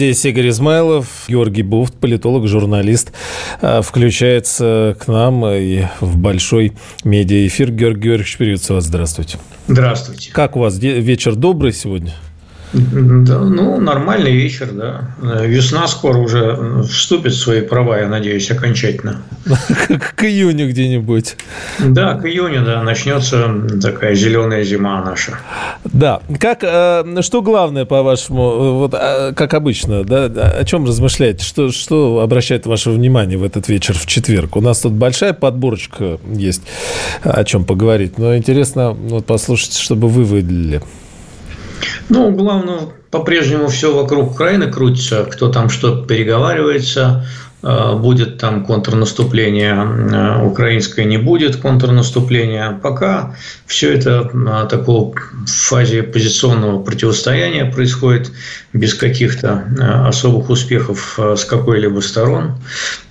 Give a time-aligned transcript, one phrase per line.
[0.00, 3.12] Здесь Игорь Измайлов, Георгий Буфт, политолог, журналист,
[3.60, 6.72] а, включается к нам и в большой
[7.04, 7.70] медиаэфир.
[7.70, 9.36] Георгий Георгиевич, приветствую вас, здравствуйте.
[9.68, 10.32] Здравствуйте.
[10.32, 12.14] Как у вас вечер добрый сегодня?
[12.72, 15.10] Да, ну, нормальный вечер, да.
[15.44, 19.22] Весна скоро уже вступит в свои права, я надеюсь, окончательно.
[20.16, 21.36] К июню где-нибудь.
[21.80, 23.48] Да, к июню, да, начнется
[23.82, 25.38] такая зеленая зима наша.
[25.84, 26.20] Да.
[26.38, 31.44] Как, э, что главное, по-вашему, вот а, как обычно, да, о чем размышляете?
[31.44, 34.54] Что, что обращает ваше внимание в этот вечер в четверг?
[34.54, 36.62] У нас тут большая подборочка есть,
[37.22, 38.16] о чем поговорить.
[38.18, 40.82] Но интересно вот послушать, чтобы вы выделили.
[42.08, 47.26] Ну, главное, по-прежнему все вокруг Украины крутится, кто там что переговаривается,
[47.62, 52.78] э, будет там контрнаступление э, украинское, не будет контрнаступления.
[52.82, 53.34] Пока
[53.66, 58.30] все это э, такого в фазе позиционного противостояния происходит
[58.72, 59.64] без каких-то
[60.06, 62.56] особых успехов с какой-либо сторон,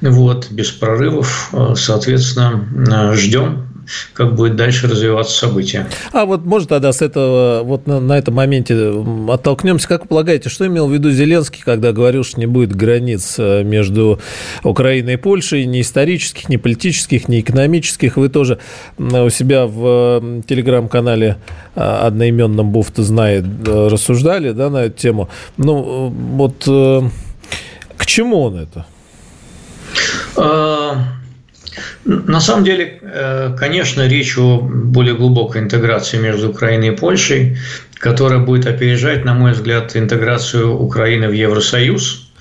[0.02, 1.52] вот, без прорывов.
[1.76, 3.69] Соответственно, ждем
[4.14, 5.88] как будет дальше развиваться события.
[6.12, 9.88] А вот может тогда с этого, вот на, на этом моменте оттолкнемся.
[9.88, 13.64] Как вы полагаете, что имел в виду Зеленский, когда говорил, что не будет границ э,
[13.64, 14.20] между
[14.64, 18.18] Украиной и Польшей, ни исторических, ни политических, ни экономических?
[18.18, 18.60] Вы тоже
[18.98, 21.38] у себя в телеграм-канале
[21.76, 25.30] э, одноименном Буфта знает рассуждали да, на эту тему.
[25.58, 27.02] Ну, вот э,
[27.98, 28.86] к чему он это?
[30.36, 31.19] А,
[32.06, 37.58] на самом деле, э, конечно, речь о более глубокой интеграции между Украиной и Польшей,
[37.94, 42.32] которая будет опережать, на мой взгляд, интеграцию Украины в Евросоюз.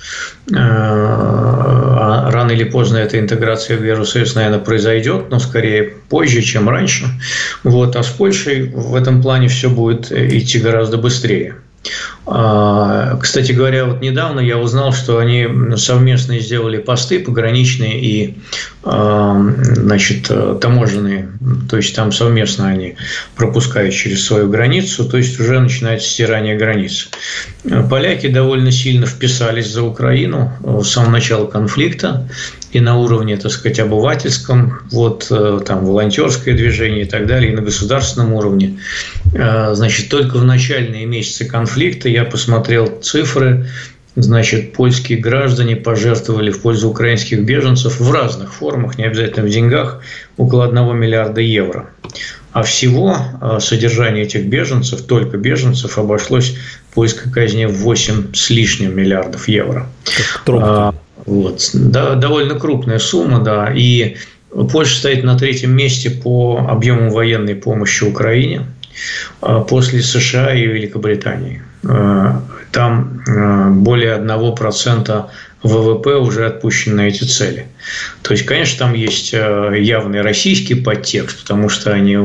[0.51, 6.69] Э, а рано или поздно эта интеграция в Евросоюз, наверное, произойдет, но скорее позже, чем
[6.69, 7.05] раньше.
[7.65, 7.97] Вот.
[7.97, 11.57] А с Польшей в этом плане все будет идти гораздо быстрее.
[12.27, 18.35] А, кстати говоря, вот недавно я узнал, что они совместно сделали посты пограничные и
[18.85, 21.31] а, значит, таможенные,
[21.71, 22.97] то есть там совместно они
[23.35, 27.09] пропускают через свою границу, то есть уже начинается стирание границ.
[27.89, 32.29] Поляки довольно сильно вписались за Украину с самого начала конфликта
[32.73, 37.55] и на уровне, так сказать, обывательском, вот э, там волонтерское движение и так далее, и
[37.55, 38.79] на государственном уровне.
[39.35, 43.69] Э, значит, только в начальные месяцы конфликта я посмотрел цифры,
[44.17, 50.03] значит, польские граждане пожертвовали в пользу украинских беженцев в разных формах, не обязательно в деньгах,
[50.37, 51.91] около 1 миллиарда евро.
[52.53, 56.57] А всего э, содержание этих беженцев, только беженцев, обошлось
[56.93, 59.89] польской казне в 8 с лишним миллиардов евро.
[60.45, 60.95] Трудно.
[61.29, 61.71] Вот.
[61.75, 63.71] Да, довольно крупная сумма, да.
[63.75, 64.17] И
[64.73, 68.67] Польша стоит на третьем месте по объему военной помощи Украине
[69.43, 71.63] а, после США и Великобритании.
[71.87, 75.27] А, там а, более 1%
[75.65, 77.67] ВВП уже отпущено на эти цели.
[78.23, 82.17] То есть, конечно, там есть явный российский подтекст, потому что они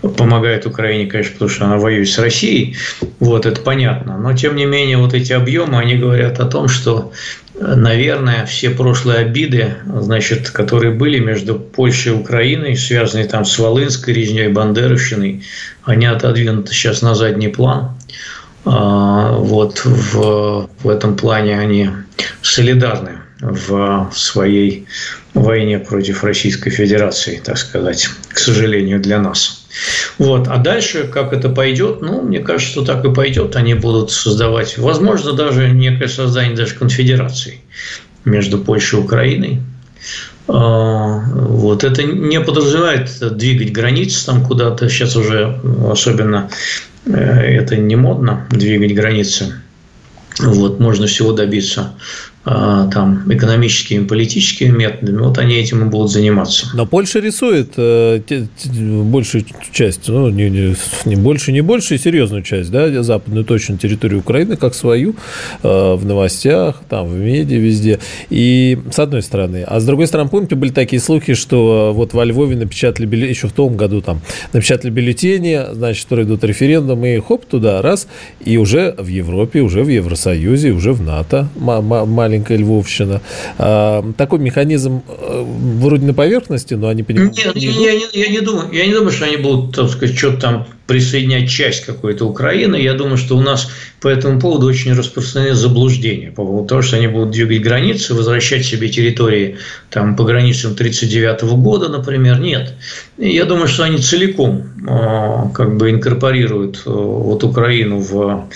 [0.00, 2.76] помогают Украине, конечно, потому что она воюет с Россией.
[3.20, 4.16] Вот, это понятно.
[4.16, 7.12] Но, тем не менее, вот эти объемы, они говорят о том, что
[7.58, 14.14] наверное, все прошлые обиды, значит, которые были между Польшей и Украиной, связанные там с Волынской
[14.14, 15.44] резней, Бандеровщиной,
[15.84, 17.98] они отодвинуты сейчас на задний план.
[18.64, 21.90] А, вот в, в этом плане они
[22.42, 24.86] солидарны в своей
[25.34, 29.66] войне против Российской Федерации, так сказать, к сожалению, для нас.
[30.18, 30.48] Вот.
[30.48, 33.56] А дальше, как это пойдет, ну, мне кажется, что так и пойдет.
[33.56, 37.60] Они будут создавать, возможно, даже некое создание даже конфедерации
[38.24, 39.60] между Польшей и Украиной.
[40.48, 41.84] А, вот.
[41.84, 44.88] Это не подразумевает двигать границы там куда-то.
[44.90, 45.58] Сейчас уже
[45.88, 46.50] особенно
[47.06, 49.54] э, это не модно, двигать границы.
[50.38, 51.94] Вот, можно всего добиться
[52.44, 56.66] там, экономическими, политическими методами, вот они этим и будут заниматься.
[56.74, 58.20] Но Польша рисует э,
[59.04, 60.74] большую часть, ну, не, не,
[61.04, 65.14] не больше, не больше, серьезную часть, да, западную точно территорию Украины, как свою,
[65.62, 68.00] э, в новостях, там, в медиа, везде.
[68.28, 69.62] И с одной стороны.
[69.64, 73.48] А с другой стороны, помните, были такие слухи, что вот во Львове напечатали бюллетени, еще
[73.48, 74.20] в том году там,
[74.52, 78.08] напечатали бюллетени, значит, которые идут референдумы, и хоп, туда, раз,
[78.44, 83.20] и уже в Европе, уже в Евросоюзе, уже в НАТО маленький маленькая Львовщина.
[83.58, 85.44] А, такой механизм э,
[85.80, 87.36] вроде на поверхности, но они понимают.
[87.36, 90.16] Нет, не я, не, я, не думаю, я не думаю, что они будут, так сказать,
[90.16, 92.76] что-то там присоединять часть какой-то Украины.
[92.76, 93.70] Я думаю, что у нас
[94.02, 98.66] по этому поводу очень распространены заблуждения по поводу того, что они будут двигать границы, возвращать
[98.66, 99.56] себе территории
[99.88, 102.40] там, по границам 1939 года, например.
[102.40, 102.74] Нет.
[103.16, 108.48] Я думаю, что они целиком а, как бы инкорпорируют а, вот Украину в,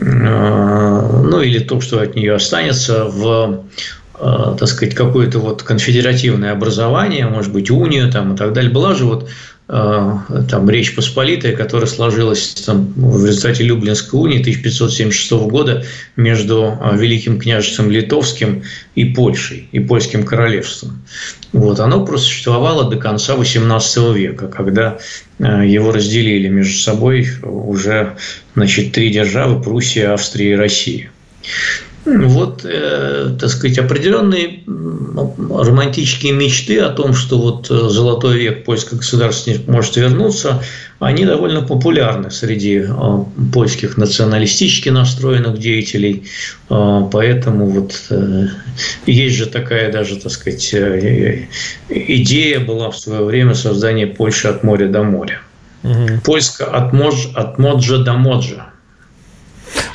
[0.00, 3.64] а, ну или то, что от нее останется, в
[4.20, 8.70] так сказать, какое-то вот конфедеративное образование, может быть, унию там и так далее.
[8.70, 9.30] Была же вот
[9.70, 15.84] там, Речь Посполитая, которая сложилась там, в результате Люблинской унии 1576 года
[16.16, 18.64] между э, Великим княжеством Литовским
[18.96, 21.02] и Польшей, и Польским королевством.
[21.52, 24.98] Вот, оно просуществовало до конца XVIII века, когда
[25.38, 28.16] э, его разделили между собой уже
[28.56, 31.10] значит, три державы– Пруссия, Австрия и Россия
[32.04, 38.98] вот, э, так сказать, определенные романтические мечты о том, что вот э, золотой век польской
[38.98, 40.62] государственности может вернуться,
[40.98, 42.88] они довольно популярны среди э,
[43.52, 46.24] польских националистически настроенных деятелей.
[46.70, 48.46] Э, поэтому вот э,
[49.06, 51.46] есть же такая даже, так сказать, э,
[51.88, 55.40] идея была в свое время создания Польши от моря до моря.
[55.82, 56.20] Угу.
[56.24, 58.69] Польска от, мож, от Моджа до Моджа.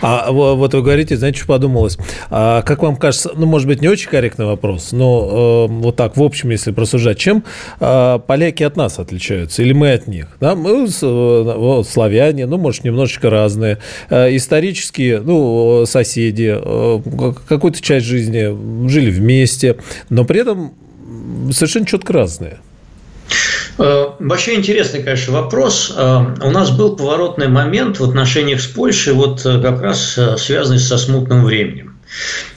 [0.01, 1.97] А вот вы говорите, знаете, что подумалось?
[2.29, 6.17] А, как вам кажется, ну, может быть, не очень корректный вопрос, но э, вот так,
[6.17, 7.43] в общем, если просужать, чем
[7.79, 9.61] э, поляки от нас отличаются?
[9.63, 10.27] Или мы от них?
[10.39, 10.55] Да?
[10.55, 13.79] Мы э, вот, славяне, ну, может, немножечко разные.
[14.09, 19.77] Э, исторические, ну, соседи, э, какую-то часть жизни жили вместе,
[20.09, 20.73] но при этом
[21.51, 22.57] совершенно четко разные.
[23.77, 25.93] Э, вообще интересный, конечно, вопрос.
[25.95, 30.79] Э, у нас был поворотный момент в отношениях с Польшей, вот э, как раз связанный
[30.79, 31.91] со смутным временем.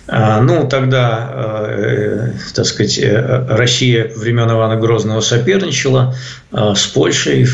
[0.07, 3.01] Ну, тогда, так сказать,
[3.49, 6.15] Россия времен Ивана Грозного соперничала
[6.53, 7.47] с Польшей,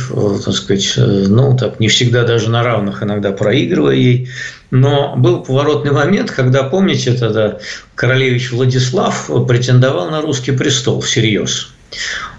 [0.45, 4.29] так сказать, ну, так не всегда даже на равных, иногда проигрывая ей.
[4.71, 7.59] Но был поворотный момент, когда, помните, тогда
[7.95, 11.73] королевич Владислав претендовал на русский престол всерьез.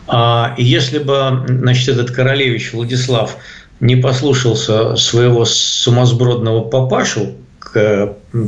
[0.07, 3.37] А если бы, значит, этот королевич Владислав
[3.79, 7.35] не послушался своего сумасбродного папашу,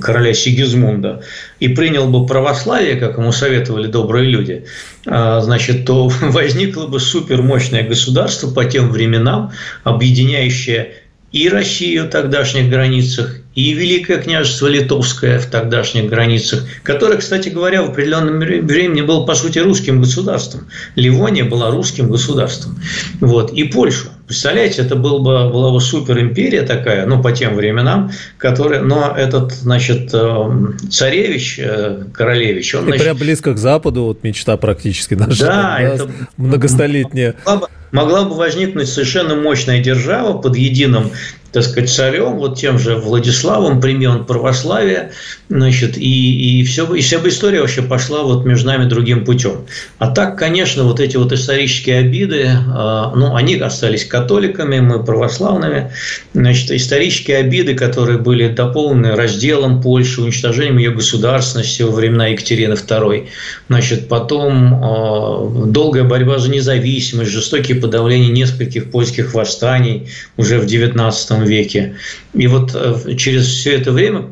[0.01, 1.21] короля Сигизмунда,
[1.59, 4.65] и принял бы православие, как ему советовали добрые люди,
[5.06, 9.51] а, значит, то возникло бы супермощное государство по тем временам,
[9.83, 10.94] объединяющее
[11.31, 17.81] и Россию в тогдашних границах, и Великое княжество Литовское в тогдашних границах, которое, кстати говоря,
[17.81, 20.68] в определенном времени было, по сути, русским государством.
[20.95, 22.80] Ливония была русским государством.
[23.19, 23.51] Вот.
[23.54, 24.09] И Польшу.
[24.27, 29.54] Представляете, это был бы, была бы суперимперия такая, ну, по тем временам, которая, но этот,
[29.54, 32.83] значит, эм, царевич, э, королевич, он...
[32.83, 35.45] И значит, прям близко к Западу, вот мечта практически наша.
[35.45, 36.12] Да, это...
[36.38, 37.36] Многостолетняя.
[37.44, 41.12] Бы, могла бы возникнуть совершенно мощная держава под единым
[41.51, 45.12] так сказать, царем, вот тем же Владиславом, примен православия,
[45.50, 49.66] значит, и, и, все, и вся бы история вообще пошла вот между нами другим путем.
[49.98, 55.92] А так, конечно, вот эти вот исторические обиды, а, ну, они остались католиками, мы православными,
[56.33, 63.28] значит, исторические обиды, которые были дополнены разделом Польши, уничтожением ее государственности во времена Екатерины II,
[63.69, 71.46] значит, потом а, долгая борьба за независимость, жестокие подавления нескольких польских восстаний уже в XIX
[71.46, 71.96] веке.
[72.34, 74.28] И вот э, через все это время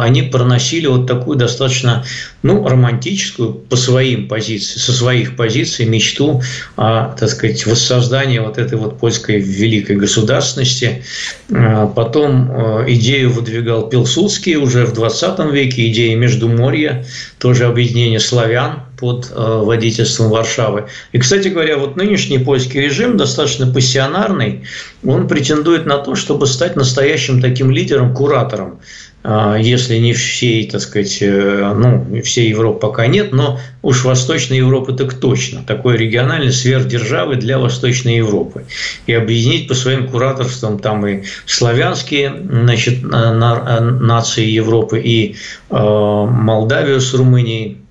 [0.00, 2.04] они проносили вот такую достаточно
[2.42, 6.42] ну, романтическую по своим позициям, со своих позиций мечту
[6.76, 11.02] о, так сказать, воссоздании вот этой вот польской великой государственности.
[11.50, 17.06] А потом э, идею выдвигал Пилсудский уже в 20 веке, идея Междуморья,
[17.38, 20.86] тоже объединение славян под э, водительством Варшавы.
[21.12, 24.64] И, кстати говоря, вот нынешний польский режим достаточно пассионарный,
[25.04, 28.80] он претендует на то, чтобы стать настоящим таким лидером, куратором
[29.26, 34.58] а, если не всей, так сказать, э, ну, всей Европы пока нет, но уж Восточной
[34.58, 35.64] Европы так точно.
[35.66, 38.66] Такой региональный сверхдержавы для Восточной Европы.
[39.06, 45.36] И объединить по своим кураторствам там и славянские значит, нации Европы, и
[45.70, 47.83] э, Молдавию с Румынией, э,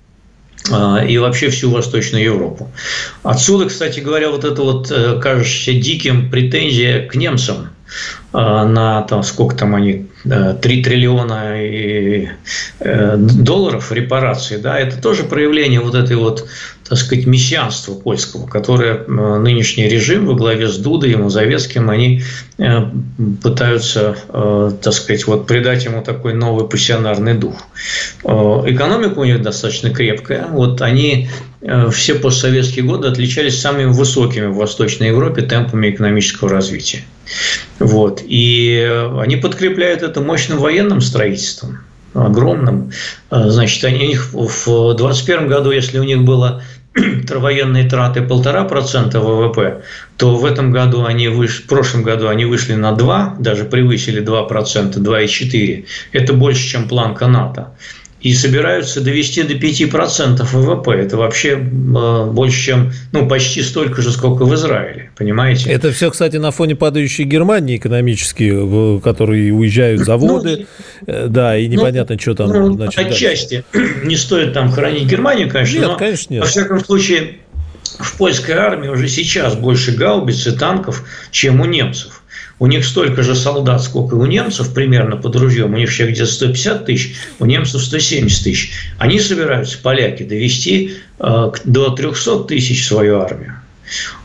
[0.66, 2.70] и вообще всю Восточную Европу.
[3.22, 4.88] Отсюда, кстати говоря, вот это вот
[5.20, 7.68] кажущееся диким претензия к немцам
[8.32, 11.54] на там, сколько там они 3 триллиона
[12.80, 16.48] долларов репарации, да, это тоже проявление вот этой вот
[16.88, 22.22] так сказать, мессианства польского, которое э, нынешний режим во главе с Дудой и Мазовецким, они
[22.58, 22.82] э,
[23.42, 27.56] пытаются, э, так сказать, вот придать ему такой новый пассионарный дух.
[28.24, 30.46] Экономика у них достаточно крепкая.
[30.50, 31.28] Вот они
[31.92, 37.02] все постсоветские годы отличались самыми высокими в Восточной Европе темпами экономического развития.
[37.78, 38.22] Вот.
[38.26, 41.80] И они подкрепляют это мощным военным строительством
[42.14, 42.92] огромным.
[43.30, 46.62] Значит, они, у них в 2021 году, если у них было
[47.28, 49.82] военные траты полтора процента ВВП,
[50.16, 51.62] то в этом году они выш...
[51.62, 55.84] в прошлом году они вышли на 2, даже превысили 2 процента, 2,4.
[56.12, 57.74] Это больше, чем планка НАТО
[58.24, 60.92] и собираются довести до 5% ВВП.
[60.92, 65.70] Это вообще э, больше, чем, ну, почти столько же, сколько в Израиле, понимаете?
[65.70, 70.66] Это все, кстати, на фоне падающей Германии экономические, которые уезжают ну, заводы,
[71.06, 72.48] ну, да, и непонятно, ну, что там.
[72.48, 73.94] Ну, значит, отчасти дальше.
[74.04, 76.42] не стоит там хранить Германию, конечно, нет, но, конечно, нет.
[76.44, 77.40] во всяком случае,
[77.98, 82.22] в польской армии уже сейчас больше гаубиц и танков, чем у немцев.
[82.58, 85.74] У них столько же солдат, сколько и у немцев, примерно под ружьем.
[85.74, 88.72] У них сейчас где-то 150 тысяч, у немцев 170 тысяч.
[88.98, 93.56] Они собираются, поляки, довести э, до 300 тысяч свою армию.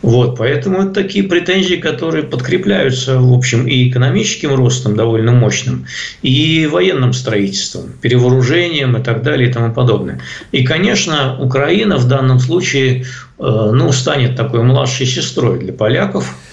[0.02, 5.86] Вот, поэтому это такие претензии, которые подкрепляются, в общем, и экономическим ростом довольно мощным,
[6.22, 10.22] и военным строительством, перевооружением и так далее и тому подобное.
[10.54, 13.04] И, конечно, Украина в данном случае э,
[13.38, 16.36] ну, станет такой младшей сестрой для поляков–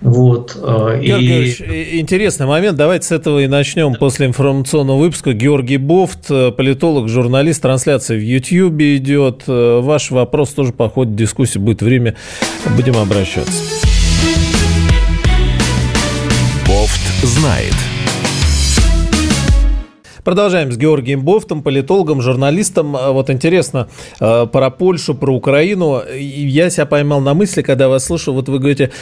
[0.00, 2.00] вот, э, Георгий и...
[2.00, 2.76] интересный момент.
[2.76, 5.34] Давайте с этого и начнем после информационного выпуска.
[5.34, 9.44] Георгий Бофт, э, политолог, журналист, трансляция в YouTube идет.
[9.46, 12.16] Э, ваш вопрос тоже по ходу дискуссии будет время.
[12.76, 13.62] Будем обращаться.
[16.66, 17.74] Бофт знает.
[20.30, 22.94] Продолжаем с Георгием Бофтом, политологом, журналистом.
[22.94, 23.88] А, вот интересно,
[24.20, 26.04] а, про Польшу, про Украину.
[26.16, 28.92] Я себя поймал на мысли, когда вас слышу, вот вы говорите,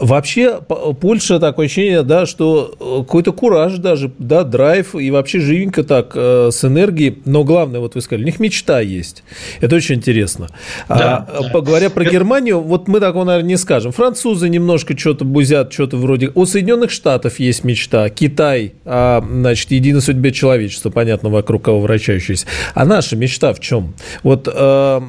[0.00, 0.60] вообще
[0.98, 6.12] Польша такое ощущение, да, что э, какой-то кураж даже, да, драйв, и вообще живенько так,
[6.14, 7.18] э, с энергией.
[7.26, 9.24] Но главное, вот вы сказали, у них мечта есть.
[9.60, 10.48] Это очень интересно.
[10.88, 11.60] Да, а, да.
[11.60, 13.92] Говоря про Германию, вот мы такого, наверное, не скажем.
[13.92, 16.32] Французы немножко что-то бузят, что-то вроде...
[16.34, 18.08] У Соединенных Штатов есть мечта.
[18.08, 22.46] Китай, значит, единой судьбе человека человечества, понятно, вокруг кого вращающееся.
[22.74, 23.94] А наша мечта в чем?
[24.22, 25.00] Вот э,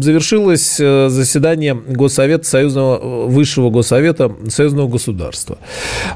[0.00, 5.58] завершилось э, заседание Госсовета Союзного, Высшего Госсовета Союзного государства.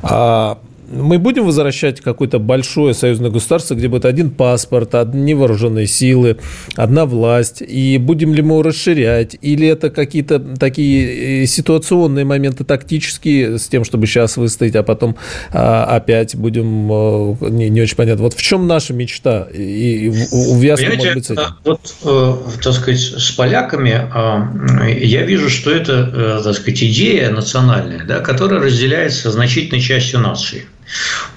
[0.02, 0.58] А,
[0.91, 6.38] мы будем возвращать какое-то большое союзное государство, где будет один паспорт, одни вооруженные силы,
[6.76, 12.64] одна власть, и будем ли мы его расширять, или это какие-то такие э, ситуационные моменты
[12.64, 15.17] тактические с тем, чтобы сейчас выстоять, а потом
[15.53, 18.25] а, опять будем а, не, не очень понятно.
[18.25, 21.43] Вот в чем наша мечта и, и увязка, может быть, с этим?
[21.64, 27.31] Вот, э, так сказать, с поляками э, я вижу, что это, э, так сказать, идея
[27.31, 30.67] национальная, да, которая разделяется значительной частью нации.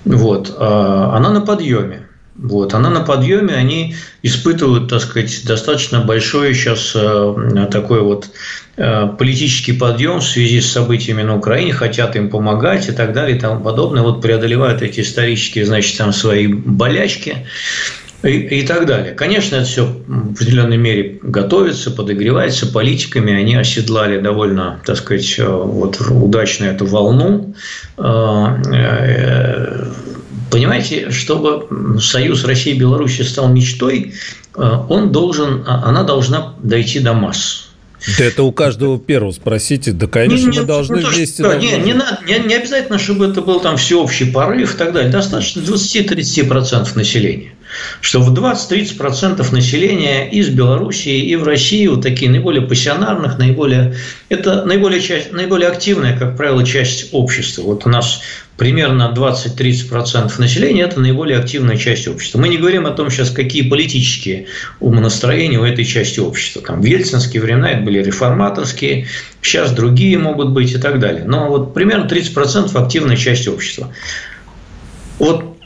[0.06, 0.56] Вот.
[0.58, 2.08] А, она на подъеме.
[2.38, 8.30] Вот, она на подъеме, они испытывают, так сказать, достаточно большой сейчас э, такой вот
[8.75, 13.38] э, политический подъем в связи с событиями на Украине, хотят им помогать и так далее
[13.38, 17.48] и тому подобное, вот преодолевают эти исторические, значит, там свои болячки
[18.27, 19.13] и, и так далее.
[19.13, 23.34] Конечно, это все в определенной мере готовится, подогревается политиками.
[23.34, 27.55] Они оседлали довольно, так сказать, э, вот удачно эту волну.
[27.98, 29.86] Э, э,
[30.51, 34.13] понимаете, чтобы союз России и Беларуси стал мечтой,
[34.55, 37.69] он должен, она должна дойти до масс.
[38.17, 39.91] Да это у каждого первого спросите.
[39.91, 41.43] Да, конечно, не, мы должны ну, вместе...
[41.43, 44.93] Что, не, не, надо, не, не обязательно, чтобы это был там всеобщий порыв и так
[44.93, 45.12] далее.
[45.12, 47.56] Достаточно 20-30% населения
[48.01, 53.95] что в 20-30% населения из Белоруссии и в России вот такие наиболее пассионарных, наиболее,
[54.29, 57.63] это наиболее, часть, наиболее активная, как правило, часть общества.
[57.63, 58.21] Вот у нас
[58.57, 62.39] примерно 20-30% населения– это наиболее активная часть общества.
[62.39, 64.47] Мы не говорим о том сейчас, какие политические
[64.79, 66.62] умонастроения у этой части общества.
[66.62, 69.07] Там в ельцинские времена это были реформаторские,
[69.41, 71.24] сейчас другие могут быть и так далее.
[71.25, 73.93] Но вот примерно 30% активная часть общества.
[75.19, 75.57] Вот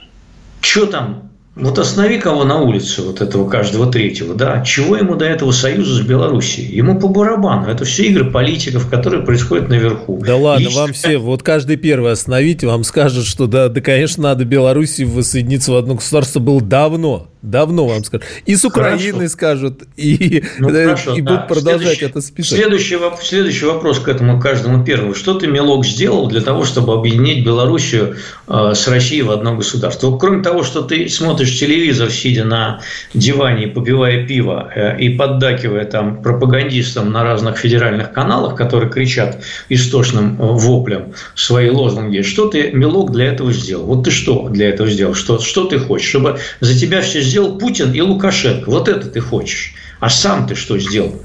[0.61, 5.25] что там вот останови кого на улице, вот этого каждого третьего, да, чего ему до
[5.25, 6.73] этого союза с Белоруссией?
[6.73, 7.67] Ему по барабану.
[7.67, 10.21] Это все игры политиков, которые происходят наверху.
[10.25, 10.81] Да ладно, Лично...
[10.81, 15.73] вам все, вот каждый первый остановите, вам скажет, что да, да, конечно, надо Белоруссии воссоединиться
[15.73, 17.30] в одно государство было давно.
[17.41, 18.25] Давно вам скажут.
[18.45, 19.29] И с Украины хорошо.
[19.29, 21.31] скажут, и, ну, хорошо, и да.
[21.31, 22.59] будут продолжать следующий, это списать.
[22.59, 25.15] Следующий, следующий вопрос к этому каждому первому.
[25.15, 28.17] Что ты, Милок, сделал для того, чтобы объединить Белоруссию
[28.47, 30.17] э, с Россией в одно государство?
[30.17, 32.81] Кроме того, что ты смотришь телевизор, сидя на
[33.13, 40.39] диване, попивая пиво э, и поддакивая там пропагандистам на разных федеральных каналах, которые кричат истошным
[40.39, 43.85] э, воплем свои лозунги, что ты, Милок, для этого сделал?
[43.85, 45.15] Вот ты что для этого сделал?
[45.15, 46.09] Что, что ты хочешь?
[46.09, 48.69] Чтобы за тебя все сделал Путин и Лукашенко.
[48.69, 49.73] Вот это ты хочешь.
[49.99, 51.15] А сам ты что сделал?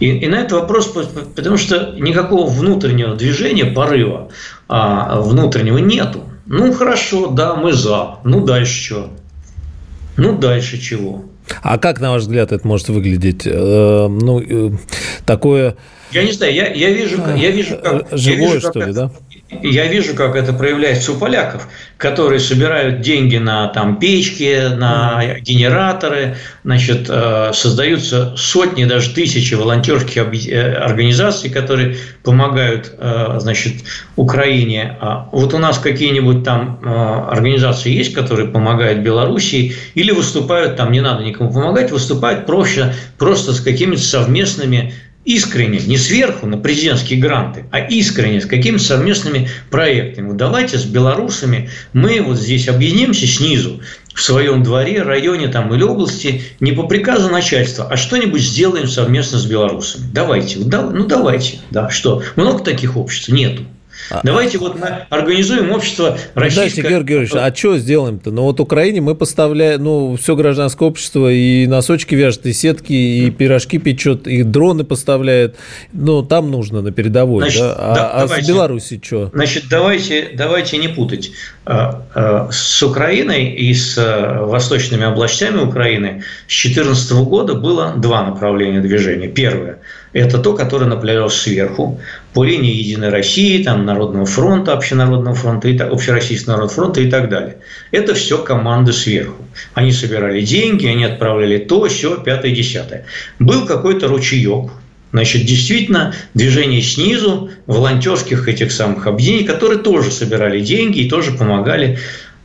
[0.00, 0.92] И, и на этот вопрос,
[1.34, 4.30] потому что никакого внутреннего движения, порыва
[4.68, 6.24] а, внутреннего нету.
[6.46, 8.16] Ну хорошо, да, мы за.
[8.24, 9.10] Ну дальше что?
[10.16, 11.24] Ну дальше чего?
[11.62, 13.46] А как, на ваш взгляд, это может выглядеть?
[13.46, 14.70] Э, ну, э,
[15.24, 15.76] такое...
[16.12, 18.06] Я не знаю, я, я вижу, я вижу, как...
[18.12, 19.10] Живое, я вижу, что как ли, да?
[19.62, 26.36] Я вижу, как это проявляется у поляков, которые собирают деньги на там, печки, на генераторы,
[26.64, 33.74] значит, э, создаются сотни, даже тысячи волонтерских э, организаций, которые помогают э, значит,
[34.16, 34.96] Украине.
[35.00, 41.00] А вот у нас какие-нибудь там организации есть, которые помогают Белоруссии, или выступают, там не
[41.00, 44.94] надо никому помогать, выступают проще, просто с какими-то совместными
[45.24, 50.28] искренне, не сверху на президентские гранты, а искренне с какими совместными проектами.
[50.28, 53.80] Вот давайте с белорусами мы вот здесь объединимся снизу,
[54.14, 59.38] в своем дворе, районе там, или области, не по приказу начальства, а что-нибудь сделаем совместно
[59.38, 60.04] с белорусами.
[60.12, 62.22] Давайте, ну давайте, да, что?
[62.36, 63.30] Много таких обществ?
[63.30, 63.64] Нету.
[64.10, 66.82] А, Давайте вот мы организуем общество российское.
[66.82, 68.30] Дайте, Георгий Георгиевич, а что сделаем-то?
[68.30, 73.30] Ну вот Украине мы поставляем, ну все гражданское общество и носочки вяжет, и сетки, и
[73.30, 75.56] пирожки печет, и дроны поставляет.
[75.92, 77.74] Ну там нужно на передовой, Значит, да?
[77.78, 79.30] А, да, а давайте, с Беларуси что?
[79.32, 81.32] Значит, давайте, давайте не путать.
[81.64, 83.96] А, а, с Украиной и с
[84.40, 89.28] восточными областями Украины с 2014 года было два направления движения.
[89.28, 89.78] Первое–
[90.12, 92.00] это то, которое наблюдалось сверху,
[92.32, 97.28] по линии Единой России, там, Народного фронта, Общенародного фронта, и, Общероссийского народного фронта и так
[97.28, 97.58] далее.
[97.90, 99.44] Это все команды сверху.
[99.74, 103.06] Они собирали деньги, они отправляли то, все, пятое, десятое.
[103.38, 104.70] Был какой-то ручеек,
[105.12, 111.98] Значит, действительно, движение снизу, волонтерских этих самых объединений, которые тоже собирали деньги и тоже помогали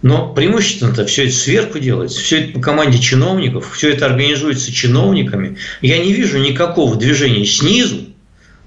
[0.03, 5.58] но преимущественно-то все это сверху делается, все это по команде чиновников, все это организуется чиновниками.
[5.82, 8.01] Я не вижу никакого движения снизу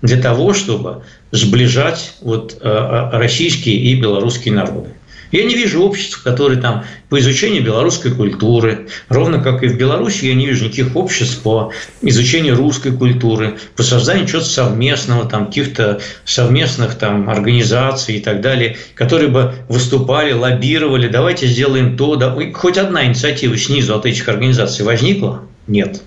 [0.02, 4.90] для того, чтобы сближать вот э, э, российские и белорусские народы.
[5.32, 10.24] Я не вижу обществ, которые там по изучению белорусской культуры, ровно как и в Беларуси,
[10.24, 11.72] я не вижу никаких обществ по
[12.02, 18.76] изучению русской культуры, по созданию чего-то совместного, там, каких-то совместных там, организаций и так далее,
[18.94, 22.36] которые бы выступали, лоббировали, давайте сделаем то, да.
[22.52, 26.02] хоть одна инициатива снизу от этих организаций возникла, нет.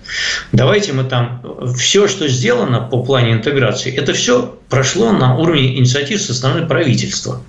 [0.52, 1.42] Давайте мы там
[1.76, 7.40] все, что сделано по плане интеграции, это все прошло на уровне инициатив со стороны правительства.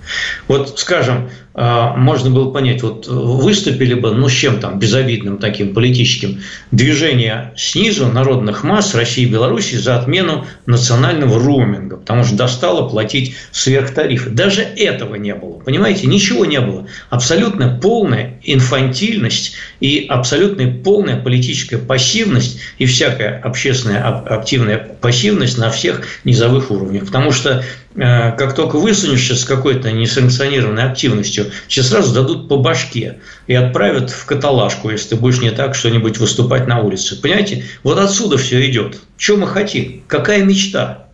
[0.46, 5.72] Вот, скажем, а, можно было понять, вот выступили бы, ну, с чем там, безобидным таким
[5.72, 12.86] политическим, движение снизу народных масс России и Беларуси за отмену национального роуминга, потому что достало
[12.90, 14.28] платить сверхтарифы.
[14.28, 16.88] Даже этого не было, понимаете, ничего не было.
[17.08, 26.02] Абсолютно полная инфантильность и абсолютно полная политическая пассивность и всякая общественная активная пассивность на всех
[26.24, 27.10] низовых уровнях.
[27.16, 27.64] Потому что
[27.96, 34.10] Э, как только высунешься с какой-то несанкционированной активностью, тебе сразу дадут по башке и отправят
[34.10, 37.20] в каталажку, если ты будешь не так что-нибудь выступать на улице.
[37.20, 37.64] Понимаете?
[37.82, 39.00] Вот отсюда все идет.
[39.16, 40.02] Что мы хотим?
[40.08, 41.06] Какая мечта?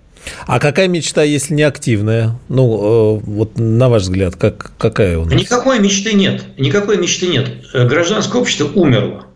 [0.46, 2.38] А какая мечта, если не активная?
[2.48, 5.34] Ну, э, вот на ваш взгляд, как, какая у нас?
[5.34, 6.42] Никакой мечты нет.
[6.58, 7.48] Никакой мечты нет.
[7.74, 9.26] Э, гражданское общество умерло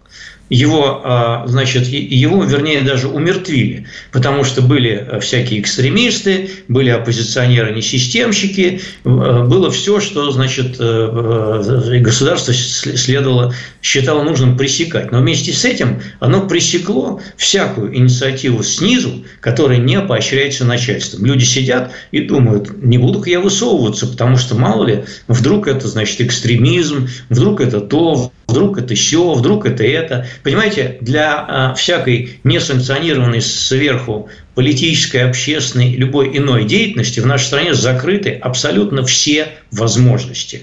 [0.48, 8.80] его, а, значит, его, вернее, даже умертвили, потому что были э, всякие экстремисты, были оппозиционеры-несистемщики,
[8.80, 9.08] э,
[9.44, 15.10] было все, что, значит, э, государство следовало, считало нужным пресекать.
[15.10, 21.24] Но вместе с этим оно пресекло всякую инициативу снизу, которая не поощряется начальством.
[21.24, 26.20] Люди сидят и думают, не буду-ка я высовываться, потому что, мало ли, вдруг это, значит,
[26.20, 30.26] экстремизм, вдруг это то, вдруг это все, вдруг это это.
[30.42, 38.32] Понимаете, для а, всякой несанкционированной сверху политической, общественной, любой иной деятельности в нашей стране закрыты
[38.32, 40.62] абсолютно все возможности.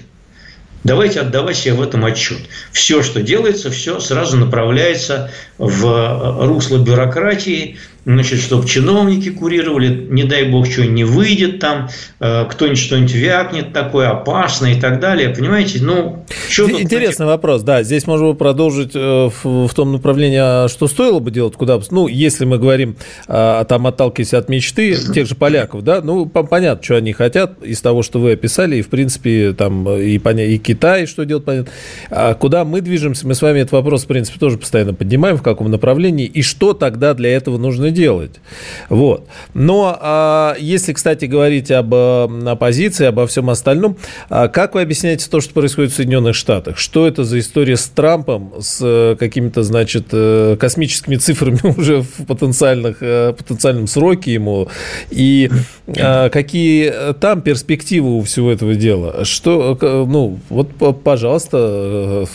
[0.82, 2.40] Давайте отдавать себе в этом отчет.
[2.70, 10.44] Все, что делается, все сразу направляется в русло бюрократии, значит, чтобы чиновники курировали, не дай
[10.44, 11.88] бог, что не выйдет там,
[12.20, 15.30] э, кто-нибудь что-нибудь вякнет такое опасное и так далее.
[15.30, 17.32] Понимаете, ну, что Интересный тут...
[17.32, 17.82] вопрос, да.
[17.82, 22.08] Здесь можем продолжить э, в, в том направлении, а что стоило бы делать, куда Ну,
[22.08, 26.96] если мы говорим, а, там, отталкиваясь от мечты тех же поляков, да, ну, понятно, что
[26.96, 31.24] они хотят из того, что вы описали, и, в принципе, там, и, и Китай, что
[31.24, 31.72] делать, понятно.
[32.10, 35.42] А куда мы движемся, мы с вами этот вопрос, в принципе, тоже постоянно поднимаем, в
[35.42, 38.40] каком направлении, и что тогда для этого нужно делать.
[38.88, 39.26] Вот.
[39.54, 43.96] Но а, если, кстати, говорить об оппозиции, обо всем остальном,
[44.28, 46.78] а как вы объясняете то, что происходит в Соединенных Штатах?
[46.78, 52.26] Что это за история с Трампом, с э, какими-то, значит, э, космическими цифрами уже в
[52.26, 54.68] потенциальных, э, потенциальном сроке ему?
[55.10, 55.50] И
[55.98, 59.24] а, какие там перспективы у всего этого дела?
[59.24, 62.26] Что, ну, вот, пожалуйста,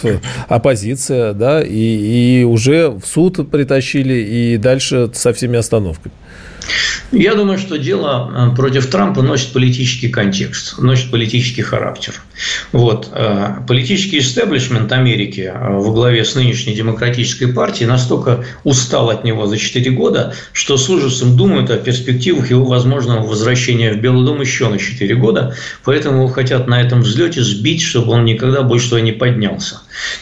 [0.47, 6.13] оппозиция, да, и, и уже в суд притащили, и дальше со всеми остановками.
[7.11, 12.13] Я думаю, что дело э, против Трампа носит политический контекст, носит политический характер.
[12.71, 13.09] Вот.
[13.11, 19.47] Э, политический истеблишмент Америки э, во главе с нынешней демократической партией настолько устал от него
[19.47, 24.41] за 4 года, что с ужасом думают о перспективах его возможного возвращения в Белый дом
[24.41, 29.01] еще на 4 года, поэтому хотят на этом взлете сбить, чтобы он никогда больше туда
[29.01, 29.81] не поднялся.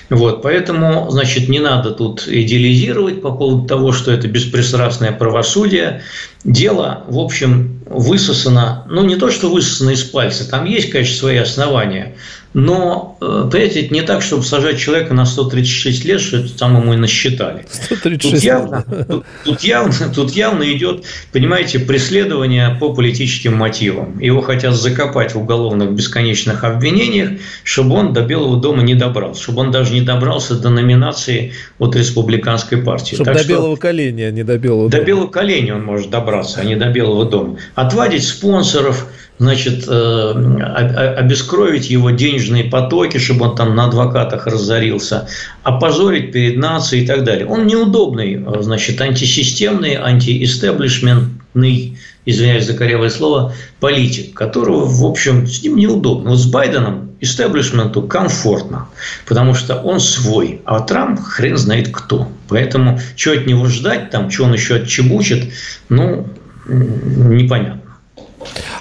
[0.09, 0.41] Вот.
[0.41, 6.03] Поэтому, значит, не надо тут идеализировать по поводу того, что это беспристрастное правосудие,
[6.43, 11.37] дело, в общем, высосано, ну не то, что высосано из пальца, там есть, конечно, свои
[11.37, 12.15] основания,
[12.57, 16.95] но, э, понимаете, не так, чтобы сажать человека на 136 лет, что это там ему
[16.95, 17.67] и насчитали.
[17.71, 24.17] 136 тут явно, тут, тут, явно, тут явно идет, понимаете, преследование по политическим мотивам.
[24.17, 29.61] Его хотят закопать в уголовных бесконечных обвинениях, чтобы он до Белого дома не добрался, чтобы
[29.61, 33.13] он даже не добрался до номинации от республиканской партии.
[33.13, 35.07] Чтобы так до Белого коленя, а не до Белого До дома.
[35.07, 37.57] Белого коленя он может добраться, а не до Белого дома.
[37.75, 39.05] Отвадить спонсоров–
[39.39, 45.27] значит, э, обескровить его денежные потоки, чтобы он там на адвокатах разорился,
[45.63, 47.45] опозорить перед нацией и так далее.
[47.45, 55.63] Он неудобный, э, значит, антисистемный, антиэстеблишментный, извиняюсь за корявое слово, политик, которого, в общем, с
[55.63, 56.31] ним неудобно.
[56.31, 58.87] Вот с Байденом истеблишменту комфортно,
[59.25, 62.27] потому что он свой, а Трамп хрен знает кто.
[62.47, 65.53] Поэтому что от него ждать, там, что он еще отчебучит,
[65.89, 66.27] ну,
[66.67, 67.86] непонятно.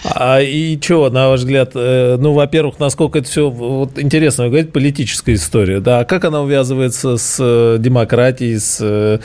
[0.05, 4.51] А и что, на ваш взгляд, э, ну, во-первых, насколько это все, вот интересно, вы
[4.51, 9.19] говорите, политическая история, да, а как она увязывается с э, демократией, с э,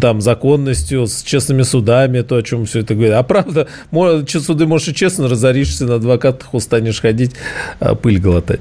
[0.00, 3.14] там законностью, с честными судами, то, о чем все это говорит.
[3.14, 3.68] А правда,
[4.26, 7.32] суды, можешь и честно разоришься, на адвокатах устанешь ходить,
[7.78, 8.60] а пыль глотать.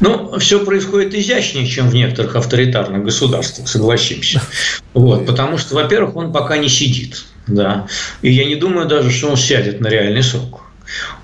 [0.00, 4.40] Ну, все происходит изящнее, чем в некоторых авторитарных государствах, согласимся.
[4.94, 7.24] Вот, потому что, во-первых, он пока не сидит.
[7.48, 7.86] Да.
[8.22, 10.62] И я не думаю даже, что он сядет на реальный срок.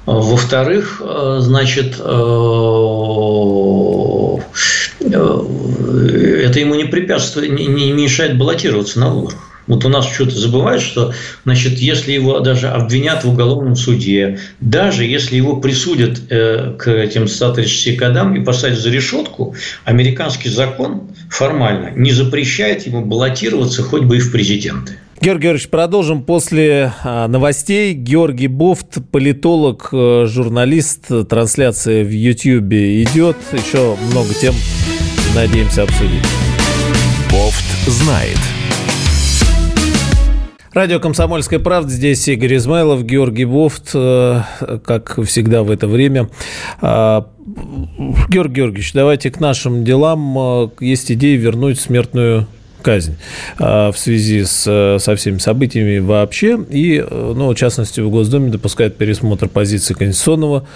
[0.07, 2.03] Во-вторых, э, значит, э,
[5.01, 5.39] э,
[6.45, 9.39] это ему не препятствует, не мешает баллотироваться на выборах.
[9.67, 15.07] Вот у нас что-то забывают, что, значит, если его даже обвинят в уголовном суде, даже
[15.07, 22.13] если его присудят к этим 136 годам и посадят за решетку, американский закон формально не
[22.13, 24.99] запрещает ему баллотироваться хоть бы и в президенты.
[25.21, 27.95] Георгий Георгиевич, продолжим после а, новостей.
[27.95, 31.07] Георгий Бофт, политолог, э, журналист.
[31.29, 33.37] Трансляция в YouTube идет.
[33.53, 34.55] Еще много тем
[35.35, 36.25] надеемся обсудить.
[37.31, 38.39] Бофт знает.
[40.73, 41.91] Радио «Комсомольская правда».
[41.91, 44.41] Здесь Игорь Измайлов, Георгий Бофт, э,
[44.85, 46.29] как всегда в это время.
[46.81, 47.29] А,
[48.29, 50.37] Георгий Георгиевич, давайте к нашим делам.
[50.37, 52.49] Э, есть идея вернуть смертную
[52.85, 53.17] казнь
[53.59, 56.59] а, в связи с, со всеми событиями вообще.
[56.71, 60.67] И, ну, в частности, в Госдуме допускают пересмотр позиции Конституционного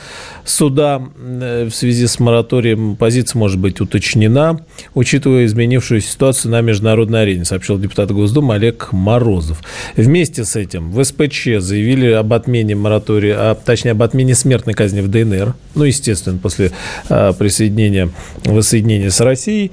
[0.49, 2.97] суда э, в связи с мораторием.
[2.97, 4.61] Позиция может быть уточнена,
[4.95, 9.61] учитывая изменившуюся ситуацию на международной арене, сообщил депутат Госдумы Олег Морозов.
[9.97, 15.01] Вместе с этим в СПЧ заявили об отмене моратория, а, точнее, об отмене смертной казни
[15.01, 15.55] в ДНР.
[15.75, 16.73] Ну, естественно, после
[17.09, 18.11] а, присоединения,
[18.45, 19.73] воссоединения с Россией.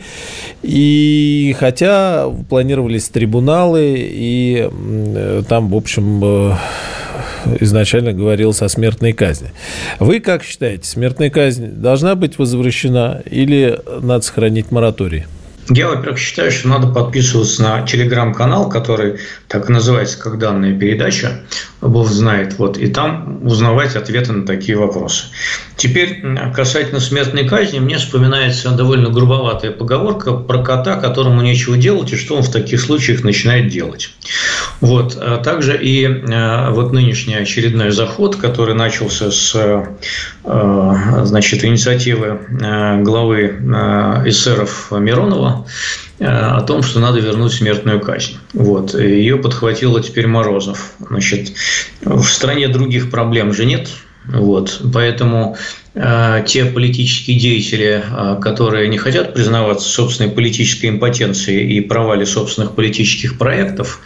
[0.61, 4.69] И хотя планировались трибуналы, и
[5.47, 6.55] там, в общем, э,
[7.59, 9.51] изначально говорилось о смертной казни.
[9.99, 15.25] Вы как считаете, смертная казнь должна быть возвращена или надо сохранить мораторий?
[15.69, 21.41] Я, во-первых, считаю, что надо подписываться на телеграм-канал, который так и называется, как данная передача,
[21.81, 25.25] Бог знает, вот, и там узнавать ответы на такие вопросы.
[25.75, 26.21] Теперь,
[26.53, 32.35] касательно смертной казни, мне вспоминается довольно грубоватая поговорка про кота, которому нечего делать, и что
[32.35, 34.11] он в таких случаях начинает делать.
[34.85, 35.17] Вот.
[35.19, 42.39] А также и э, вот нынешний очередной заход, который начался с э, значит, инициативы
[43.01, 43.47] главы
[44.25, 45.65] эсеров Миронова,
[46.19, 48.37] о том, что надо вернуть смертную казнь.
[48.53, 48.93] Вот.
[48.93, 50.91] Ее подхватила теперь Морозов.
[50.99, 51.51] Значит,
[52.01, 53.89] в стране других проблем же нет.
[54.27, 54.81] Вот.
[54.93, 55.55] Поэтому
[55.93, 62.73] э, те политические деятели, э, которые не хотят признаваться собственной политической импотенции и провале собственных
[62.73, 63.99] политических проектов,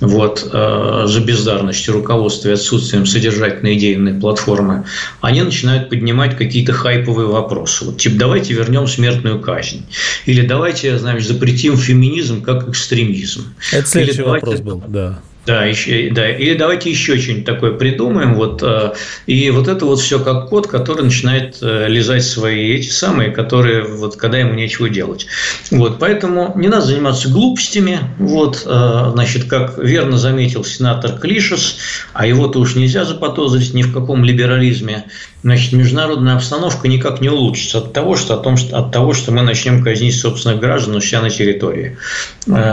[0.00, 4.84] вот, э, за бездарностью руководства и отсутствием содержательной идейной платформы,
[5.20, 7.86] они начинают поднимать какие-то хайповые вопросы.
[7.86, 9.84] Вот, типа, давайте вернем смертную казнь.
[10.26, 13.54] Или давайте, значит, запретим феминизм как экстремизм.
[13.72, 15.18] Это следующий Или вопрос был, да.
[15.46, 18.92] Да, еще, да, или давайте еще что-нибудь такое придумаем, вот, э,
[19.26, 23.82] и вот это вот все как кот, который начинает э, лизать свои эти самые, которые,
[23.82, 25.26] вот, когда ему нечего делать.
[25.70, 31.76] Вот, поэтому не надо заниматься глупостями, вот, э, значит, как верно заметил сенатор Клишес,
[32.14, 35.04] а его-то уж нельзя заподозрить ни в каком либерализме,
[35.44, 39.30] значит, международная обстановка никак не улучшится от того, что, о том, что, от того, что
[39.30, 41.98] мы начнем казнить собственных граждан у себя на территории.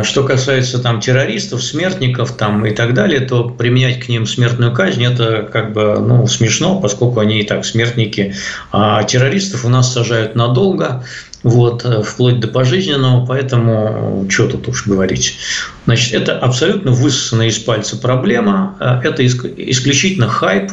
[0.03, 5.03] Что касается там террористов, смертников, там и так далее, то применять к ним смертную казнь–
[5.05, 8.35] это как бы ну, смешно, поскольку они и так смертники.
[8.71, 11.03] А террористов у нас сажают надолго,
[11.43, 15.37] вот, э, вплоть до пожизненного, поэтому что тут уж говорить.
[15.85, 20.71] Значит, это абсолютно высосанная из пальца проблема, э, это исключительно хайп,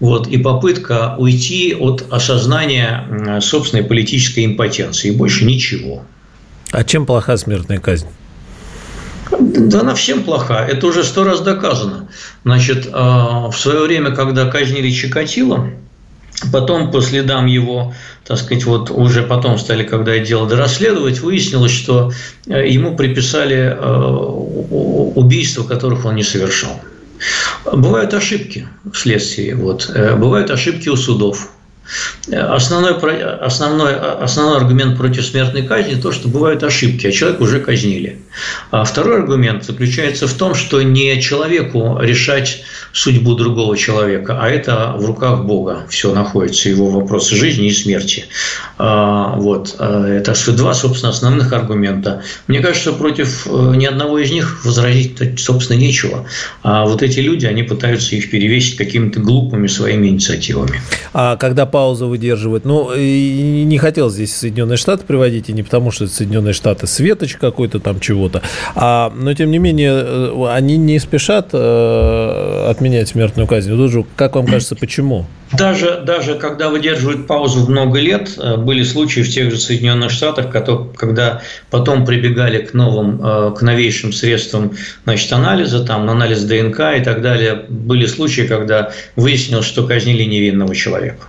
[0.00, 6.04] вот, и попытка уйти от осознания собственной политической импотенции, и больше ничего.
[6.72, 8.06] А чем плоха смертная казнь?
[9.38, 10.64] Да она всем плоха.
[10.66, 12.08] Это уже сто раз доказано.
[12.44, 15.70] Значит, в свое время, когда казнили Чикатило,
[16.52, 17.94] Потом, по следам его,
[18.26, 22.12] так сказать, вот уже потом стали, когда дело дорасследовать, выяснилось, что
[22.46, 24.02] э, ему приписали э,
[25.14, 26.78] убийства, которых он не совершал.
[27.64, 29.90] Бывают ошибки в следствии, вот.
[29.94, 31.50] Э, бывают ошибки у судов.
[32.32, 38.20] Основной, основной, основной аргумент против смертной казни– то, что бывают ошибки, а человека уже казнили.
[38.70, 44.94] А второй аргумент заключается в том, что не человеку решать судьбу другого человека, а это
[44.96, 48.24] в руках Бога все находится, его вопросы жизни и смерти.
[48.78, 49.76] А, вот.
[49.78, 52.22] А, это два, собственно, основных аргумента.
[52.46, 56.26] Мне кажется, против э, ни одного из них возразить, собственно, нечего.
[56.62, 60.80] А вот эти люди, они пытаются их перевесить какими-то глупыми своими инициативами.
[61.12, 62.64] А когда пауза выдерживает.
[62.64, 67.36] Ну, и не хотел здесь Соединенные Штаты приводить, и не потому, что Соединенные Штаты светоч
[67.36, 68.40] какой-то там чего-то,
[68.74, 73.76] а, но, тем не менее, э, они не спешат э, отменять смертную казнь.
[73.88, 75.26] Же, как вам кажется, почему?
[75.52, 80.50] Даже, даже когда выдерживают паузу много лет, э, были случаи в тех же Соединенных Штатах,
[80.50, 83.18] когда потом прибегали к новым,
[83.54, 84.72] к новейшим средствам
[85.04, 87.66] значит, анализа, там, анализ ДНК и так далее.
[87.68, 91.26] Были случаи, когда выяснилось, что казнили невинного человека.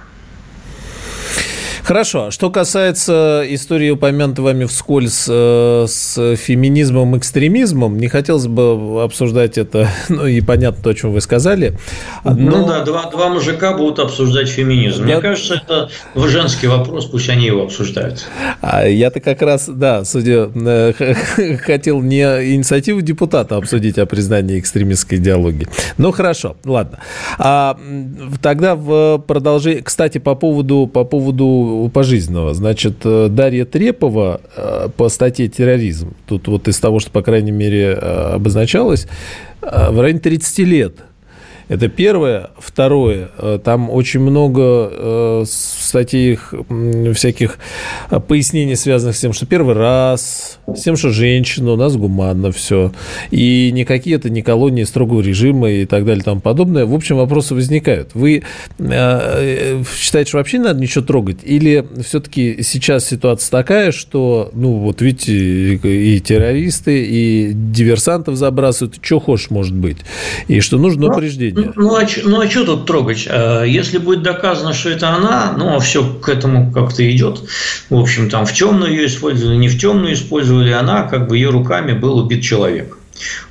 [1.87, 2.31] Хорошо.
[2.31, 9.57] Что касается истории, упомянутой вами вскользь э, с феминизмом и экстремизмом, не хотелось бы обсуждать
[9.57, 11.77] это, ну и понятно то, о чем вы сказали.
[12.25, 12.33] Но...
[12.33, 15.05] Ну да, два, два мужика будут обсуждать феминизм.
[15.05, 18.27] Мне кажется, это женский вопрос, пусть они его обсуждают.
[18.59, 21.13] А я-то как раз, да, судя, э,
[21.63, 22.21] хотел не
[22.53, 25.69] инициативу депутата обсудить, а признание экстремистской идеологии.
[25.97, 26.99] Ну хорошо, ладно.
[27.37, 27.77] А,
[28.41, 32.53] тогда в продолжение, кстати, по поводу, по поводу пожизненного.
[32.53, 37.51] Значит, э, Дарья Трепова э, по статье «Терроризм», тут вот из того, что, по крайней
[37.51, 39.07] мере, э, обозначалось,
[39.61, 40.95] в районе 30 лет–
[41.69, 42.51] это первое.
[42.57, 46.39] Второе, э, там очень много э, статей
[47.13, 47.57] всяких
[48.09, 52.51] э, пояснений, связанных с тем, что первый раз, с тем, что женщина у нас гуманно
[52.51, 52.93] все,
[53.31, 56.85] и никакие это не колонии строгого режима и так далее и тому подобное.
[56.85, 58.11] В общем, вопросы возникают.
[58.13, 58.43] Вы
[58.79, 61.39] считаете, что вообще не надо ничего трогать?
[61.43, 69.19] Или все-таки сейчас ситуация такая, что, ну, вот видите, и террористы, и диверсантов забрасывают, что
[69.19, 69.97] хочешь может быть,
[70.47, 71.56] и что нужно упреждение?
[71.57, 73.27] Ну, ну, а, ну, а что тут трогать?
[73.27, 77.41] А, если будет доказано, что это она, ну, а все к этому как-то идет.
[77.89, 81.49] В общем, там в темную ее использовали, не в темную использовали, она, как бы ее
[81.49, 82.97] руками был убит человек.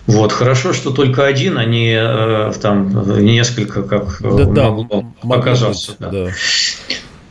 [0.07, 5.97] Вот, хорошо, что только один, а не э, там несколько, как да, могло да, показаться.
[5.99, 6.11] Да.
[6.11, 6.31] Да.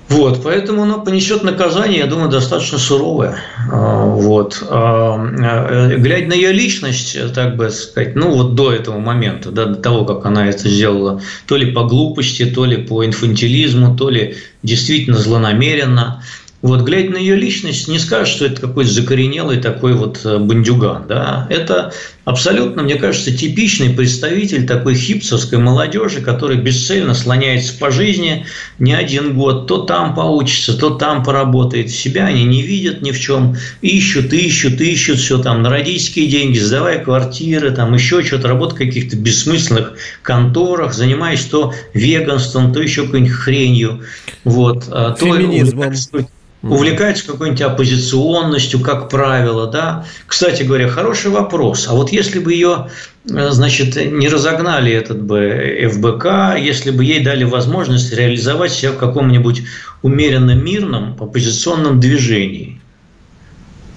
[0.08, 3.38] Вот, поэтому оно понесет наказание, я думаю, достаточно суровое.
[3.72, 4.64] А, вот.
[4.70, 9.66] А, э, глядя на ее личность, так бы сказать, ну вот до этого момента, да,
[9.66, 14.10] до того, как она это сделала, то ли по глупости, то ли по инфантилизму, то
[14.10, 16.24] ли действительно злонамеренно–
[16.66, 21.06] вот, глядя на ее личность, не скажешь, что это какой-то закоренелый такой вот э, бандюган.
[21.08, 21.46] Да?
[21.52, 21.94] Это
[22.26, 28.46] абсолютно, мне кажется, типичный представитель такой хипсовской молодежи, который бесцельно слоняется по жизни
[28.80, 29.68] не один год.
[29.68, 31.90] То там поучится, то там поработает.
[31.90, 33.56] Себя они не видят ни в чем.
[33.82, 38.80] Ищут, ищут, ищут все там на родительские деньги, сдавая квартиры, там еще что-то, работать в
[38.80, 44.02] каких-то бессмысленных конторах, занимаясь то веганством, то еще какой-нибудь хренью.
[44.44, 44.86] Вот.
[44.90, 45.94] А Феминизмом.
[46.12, 46.28] То,
[46.70, 50.06] увлекается какой-нибудь оппозиционностью, как правило, да.
[50.26, 51.88] Кстати говоря, хороший вопрос.
[51.88, 52.90] А вот если бы ее,
[53.30, 58.98] э, значит, не разогнали этот бы ФБК, если бы ей дали возможность реализовать себя в
[58.98, 59.64] каком-нибудь
[60.02, 62.75] умеренно мирном оппозиционном движении,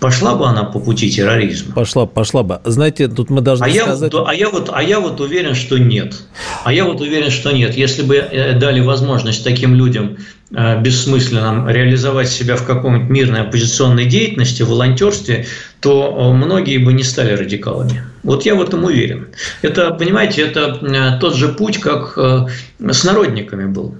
[0.01, 1.75] Пошла бы она по пути терроризма?
[1.75, 2.61] Пошла, пошла бы.
[2.65, 4.13] Знаете, тут мы должны а сказать...
[4.13, 6.23] Я, а, я вот, а я вот уверен, что нет.
[6.65, 7.77] А я вот уверен, что нет.
[7.77, 10.19] Если бы э, дали возможность таким людям
[10.53, 15.47] э, бессмысленным реализовать себя в каком-нибудь мирной оппозиционной деятельности, волонтерстве,
[15.81, 18.05] то э, многие бы не стали радикалами.
[18.23, 19.29] Вот я в этом уверен.
[19.63, 23.95] Это, понимаете, это тот же путь, как с народниками был.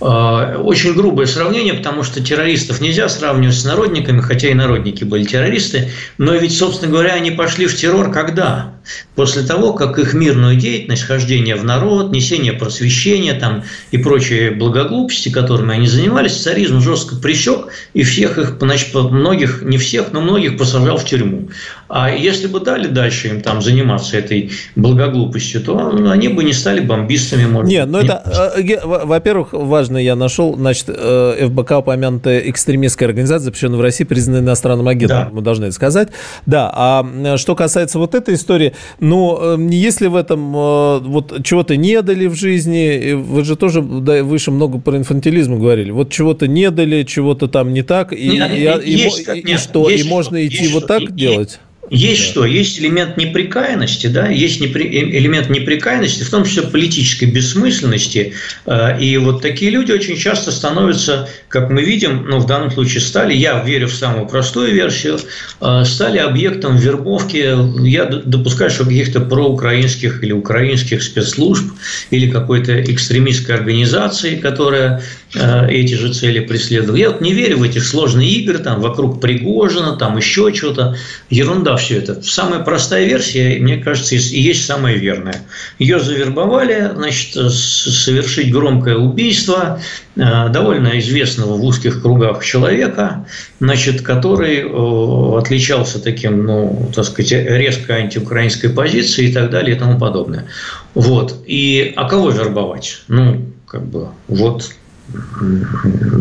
[0.00, 5.24] А, очень грубое сравнение, потому что террористов нельзя сравнивать с народниками, хотя и народники были
[5.24, 8.74] террористы, но ведь, собственно говоря, они пошли в террор когда?
[9.14, 15.28] После того, как их мирную деятельность, хождение в народ, несение просвещения там, и прочие благоглупости,
[15.30, 20.58] которыми они занимались, царизм жестко пресек и всех их, значит, многих, не всех, но многих
[20.58, 21.48] посажал в тюрьму.
[21.88, 26.80] А если бы дали дальше им там заниматься этой благоглупостью, то они бы не стали
[26.80, 27.44] бомбистами.
[27.44, 33.46] Может, Нет, ну это, э, во-первых, важно, я нашел, значит, э, ФБК упомянутая экстремистская организация,
[33.46, 35.30] запрещенная в России, признана иностранным агентом, да.
[35.32, 36.08] мы должны это сказать.
[36.46, 42.26] Да, а что касается вот этой истории, ну, если в этом вот чего-то не дали
[42.26, 47.02] в жизни, вы же тоже да, выше много про инфантилизм говорили, вот чего-то не дали,
[47.02, 50.68] чего-то там не так, и, нет, и, есть, и, и, нет, что, и можно идти
[50.68, 51.60] вот так и, делать?
[51.90, 52.28] Есть да.
[52.28, 52.44] что?
[52.46, 54.84] Есть элемент неприкаянности, да, есть непри...
[54.84, 58.34] Э, элемент неприкаянности, в том числе политической бессмысленности.
[58.66, 63.00] Э, и вот такие люди очень часто становятся, как мы видим, ну, в данном случае
[63.00, 65.18] стали, я верю в самую простую версию,
[65.60, 67.52] э, стали объектом вербовки,
[67.84, 71.64] я допускаю, что каких-то проукраинских или украинских спецслужб
[72.10, 75.02] или какой-то экстремистской организации, которая
[75.34, 76.96] эти же цели преследовала.
[76.96, 80.94] Я вот не верю в эти сложные игры, там, вокруг Пригожина, там еще что-то.
[81.30, 82.22] Ерунда все это.
[82.22, 85.42] Самая простая версия, мне кажется, и есть самая верная.
[85.78, 89.80] Ее завербовали, значит, совершить громкое убийство
[90.16, 93.26] э, довольно известного в узких кругах человека,
[93.60, 99.78] значит, который э, отличался таким, ну, так сказать, резко антиукраинской позицией и так далее и
[99.78, 100.46] тому подобное.
[100.94, 101.42] Вот.
[101.46, 103.02] И а кого вербовать?
[103.08, 104.70] Ну, как бы, вот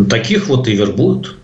[0.09, 1.35] таких вот и вербуют.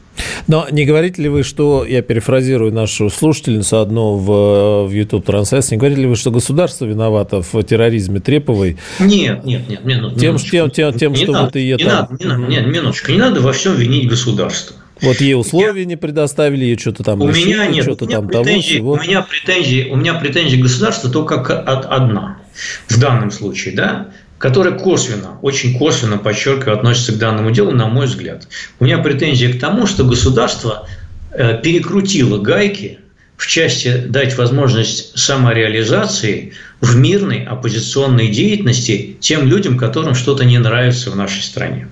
[0.48, 5.80] Но не говорите ли вы, что, я перефразирую нашу слушательницу одну в, в YouTube-трансляции, не
[5.80, 8.78] говорите ли вы, что государство виновато в терроризме Треповой?
[9.00, 9.86] Нет, нет, нет.
[9.86, 12.08] Минут, тем, тем, тем, тем не что надо, вот ее не там...
[12.10, 14.76] Надо, не надо, нет, минуточку, не надо во всем винить государство.
[15.02, 15.86] Вот ей условия я...
[15.86, 18.92] не предоставили, ей что-то там у лишили, меня нет, что-то у меня там претензии, того,
[18.94, 22.40] У меня претензии, у меня претензии государства только от одна
[22.88, 28.06] в данном случае, да, которая косвенно, очень косвенно, подчеркиваю, относится к данному делу, на мой
[28.06, 28.48] взгляд.
[28.80, 30.88] У меня претензии к тому, что государство
[31.32, 33.00] э, перекрутило гайки
[33.36, 41.12] в части дать возможность самореализации в мирной оппозиционной деятельности тем людям, которым что-то не нравится
[41.12, 41.88] в нашей стране.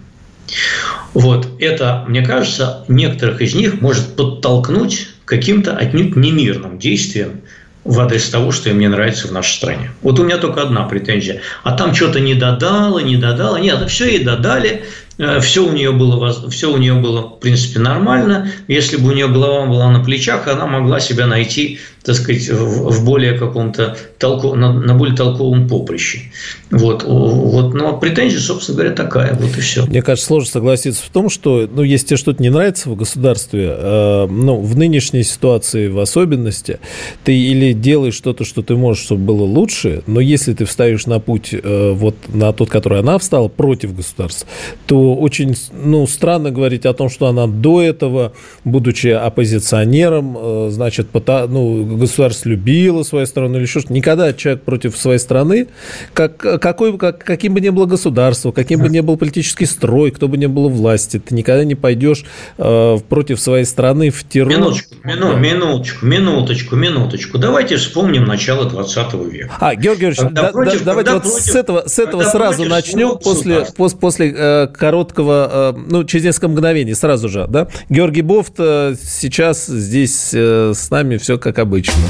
[1.13, 7.41] Вот это, мне кажется, некоторых из них может подтолкнуть к каким-то отнюдь немирным действиям,
[7.85, 9.91] в адрес того, что им не нравится в нашей стране.
[10.01, 11.41] Вот у меня только одна претензия.
[11.63, 13.57] А там что-то не додало, не додало.
[13.57, 14.83] Нет, все и додали,
[15.17, 18.51] все у нее было, все у нее было, в принципе, нормально.
[18.67, 23.05] Если бы у нее голова была на плечах, она могла себя найти, так сказать, в
[23.05, 26.19] более каком-то толку, на, на более толковом поприще.
[26.69, 29.85] Вот, вот, но претензия, собственно говоря, такая, вот и все.
[29.85, 33.73] Мне кажется, сложно согласиться в том, что, ну, если тебе что-то не нравится в государстве,
[33.75, 36.79] э, ну, в нынешней ситуации в особенности,
[37.23, 41.19] ты или делаешь что-то, что ты можешь, чтобы было лучше, но если ты встаешь на
[41.19, 44.47] путь, э, вот на тот, который она встала, против государства,
[44.85, 51.07] то очень ну, странно говорить о том, что она до этого, будучи оппозиционером, э, значит,
[51.13, 53.91] ну, государство любило свою страну или что-то.
[53.91, 55.67] Никогда человек против своей страны,
[56.13, 60.27] как, какой, как, каким бы ни было государство, каким бы ни был политический строй, кто
[60.27, 62.25] бы ни был власти, ты никогда не пойдешь
[62.57, 64.49] э, против своей страны в террор.
[64.51, 65.39] Минуточку, мину, да.
[65.39, 67.37] минуточку, минуточку, минуточку.
[67.37, 69.53] Давайте вспомним начало 20 века.
[69.59, 73.17] А, Георгий Георгиевич, да, против, да, давайте вот против, с этого, с этого сразу начнем
[73.17, 77.67] после, после, после э, короткого, э, ну, через несколько мгновений, сразу же, да?
[77.89, 82.01] Георгий Бофт э, сейчас здесь э, с нами все как обычно.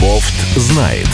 [0.00, 1.06] Бофт знает.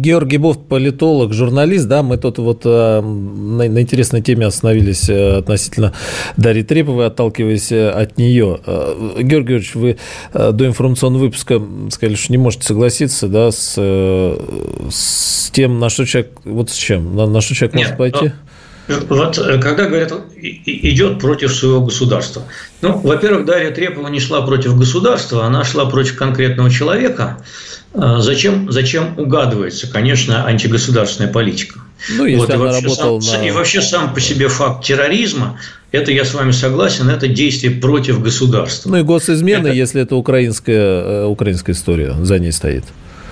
[0.00, 5.38] Георгий Бофт, политолог, журналист, да, мы тут вот э, на, на интересной теме остановились э,
[5.38, 5.92] относительно
[6.36, 8.60] Дарьи Треповой, отталкиваясь э, от нее.
[8.64, 9.96] Э, Георгий Георгиевич, вы
[10.32, 15.88] э, до информационного выпуска сказали, что не можете согласиться, да, с, э, с тем, на
[15.88, 18.32] что человек, вот с чем, на, на что человек Нет, может пойти?
[19.08, 22.44] Вот э, когда говорят, идет против своего государства.
[22.80, 27.44] Ну, во-первых, Дарья Трепова не шла против государства, она шла против конкретного человека.
[27.94, 31.80] А, зачем, зачем угадывается, конечно, антигосударственная политика?
[32.16, 33.46] Ну, если вот, и, вообще сам, на...
[33.46, 35.58] и вообще сам по себе факт терроризма,
[35.90, 38.90] это я с вами согласен, это действие против государства.
[38.90, 39.76] Ну и госизмена, это...
[39.76, 42.84] если это украинская, э, украинская история за ней стоит.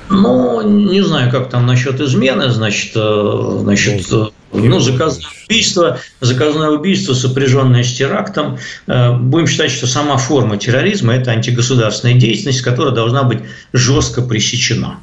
[0.09, 6.71] Ну, не знаю, как там насчет измены, значит, э, значит, ну, ну, заказное убийство, заказное
[6.71, 8.59] убийство, сопряженное с терактом.
[8.87, 13.41] Э, будем считать, что сама форма терроризма– это антигосударственная деятельность, которая должна быть
[13.73, 15.01] жестко пресечена.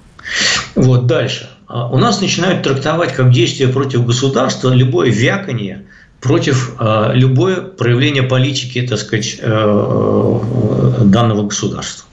[0.75, 1.49] Вот дальше.
[1.67, 5.83] У нас начинают трактовать как действие против государства любое вяканье
[6.21, 12.05] против э, любое проявление политики, так сказать, данного государства.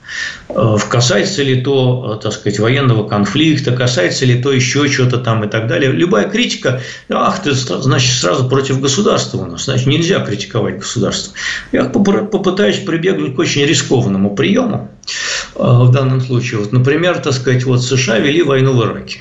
[0.49, 5.45] Э, касается ли то, э, так сказать, военного конфликта, касается ли то еще чего-то там
[5.45, 5.93] и так далее.
[5.93, 11.35] Любая критика, ах, ты, значит, сразу против государства у нас, значит, нельзя критиковать государство.
[11.73, 14.91] Я попытаюсь прибегнуть к очень рискованному приему
[15.55, 16.61] э, в данном случае.
[16.61, 19.21] Вот, например, так сказать, вот США вели войну в Ираке.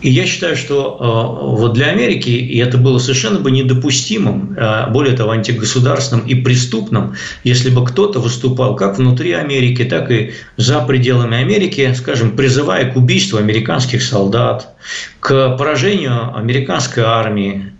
[0.00, 4.90] И я считаю, что э, вот для Америки, и это было совершенно бы недопустимым, э,
[4.90, 10.80] более того, антигосударственным и преступным, если бы кто-то выступал как внутри Америки, так и за
[10.80, 14.74] пределами Америки, скажем, призывая к убийству американских солдат,
[15.20, 17.72] к поражению американской армии,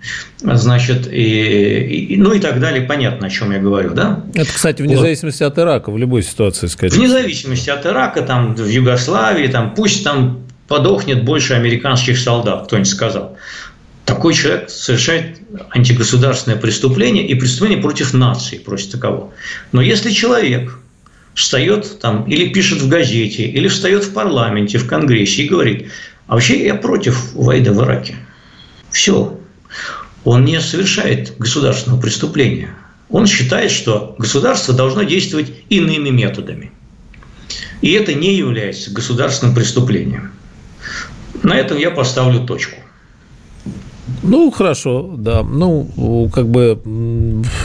[0.43, 4.25] значит, и, и, ну и так далее, понятно, о чем я говорю, да?
[4.35, 5.03] Это, кстати, вне вот.
[5.03, 6.95] зависимости от Ирака, в любой ситуации, сказать.
[6.95, 10.41] Вне зависимости от Ирака, там, в Югославии, там, пусть там
[10.71, 13.37] подохнет больше американских солдат, кто-нибудь сказал.
[14.05, 15.41] Такой человек совершает
[15.71, 19.33] антигосударственное преступление и преступление против нации, против такового.
[19.73, 20.79] Но если человек
[21.35, 25.91] встает там или пишет в газете, или встает в парламенте, в Конгрессе и говорит,
[26.29, 28.15] а вообще я против войны в Ираке.
[28.93, 29.41] Все.
[30.23, 32.77] Он не совершает государственного преступления.
[33.09, 36.71] Он считает, что государство должно действовать иными методами.
[37.81, 40.31] И это не является государственным преступлением.
[41.43, 42.77] На этом я поставлю точку.
[44.23, 45.43] Ну, хорошо, да.
[45.43, 46.79] Ну, как бы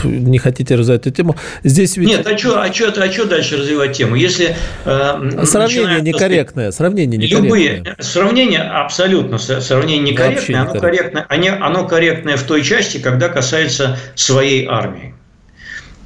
[0.04, 1.36] не хотите развивать эту тему.
[1.64, 2.08] Здесь ведь...
[2.08, 4.14] Нет, а что а чё, а чё дальше развивать тему?
[4.16, 6.70] Если э, Сравнение некорректное.
[6.70, 7.42] Сравнение некорректное.
[7.42, 10.62] Любые сравнения абсолютно сравнение некорректное.
[10.62, 11.26] Оно корректное,
[11.60, 15.14] оно корректное в той части, когда касается своей армии.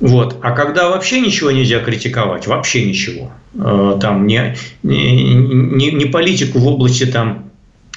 [0.00, 0.38] Вот.
[0.42, 6.66] А когда вообще ничего нельзя критиковать, вообще ничего, э, там не, не, не, политику в
[6.66, 7.49] области там,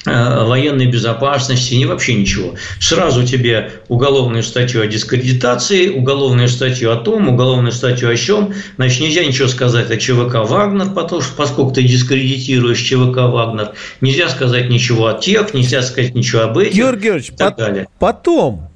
[0.05, 2.55] военной безопасности, не вообще ничего.
[2.79, 8.53] Сразу тебе уголовную статью о дискредитации, уголовную статью о том, уголовную статью о чем.
[8.75, 14.29] Значит, нельзя ничего сказать о ЧВК «Вагнер», потому что, поскольку ты дискредитируешь ЧВК «Вагнер», нельзя
[14.29, 17.87] сказать ничего о тех, нельзя сказать ничего об этих Георгий Георгиевич, и так далее.
[17.99, 18.69] потом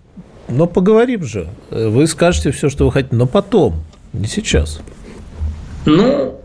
[0.47, 1.49] но поговорим же.
[1.69, 4.80] Вы скажете все, что вы хотите, но потом, не сейчас.
[5.86, 6.39] Ну,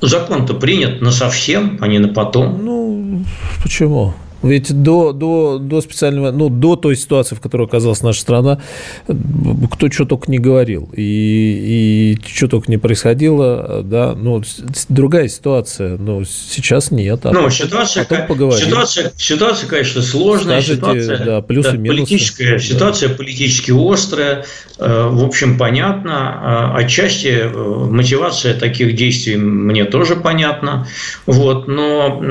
[0.00, 2.64] закон-то принят на совсем, а не на потом.
[2.64, 3.24] Ну,
[3.62, 4.14] почему?
[4.42, 8.60] Ведь до, до, до специального, ну, до той ситуации, в которой оказалась наша страна,
[9.70, 14.42] кто что только не говорил, и, и что только не происходило, да, ну,
[14.88, 17.20] другая ситуация, но сейчас нет.
[17.24, 18.66] А ну, потом, ситуация, потом поговорим.
[18.66, 22.58] Ситуация, ситуация, конечно, сложная, Скажите, ситуация, да, плюсы, да, политическая, да.
[22.58, 24.46] ситуация политически острая,
[24.78, 30.86] э, в общем, понятно, э, отчасти э, мотивация таких действий мне тоже понятна,
[31.26, 32.22] вот, но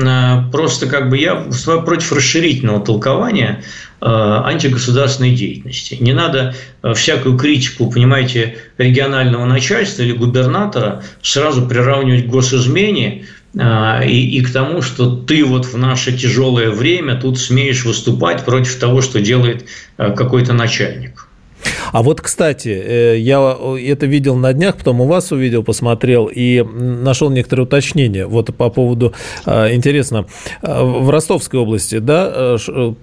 [0.50, 1.46] просто как бы я
[1.84, 3.62] против против расширительного толкования
[4.00, 5.96] э, антигосударственной деятельности.
[6.00, 13.26] Не надо э, всякую критику, понимаете, регионального начальства или губернатора сразу приравнивать к госизмене
[13.58, 18.44] а, и, и к тому, что ты вот в наше тяжелое время тут смеешь выступать
[18.44, 21.26] против того, что делает какой-то начальник.
[21.92, 26.62] А вот, кстати, э, я это видел на днях, потом у вас увидел, посмотрел и
[26.62, 28.26] нашел некоторые уточнения.
[28.26, 29.12] Вот по поводу,
[29.46, 30.26] э, интересно,
[30.62, 32.56] э, в Ростовской области, да,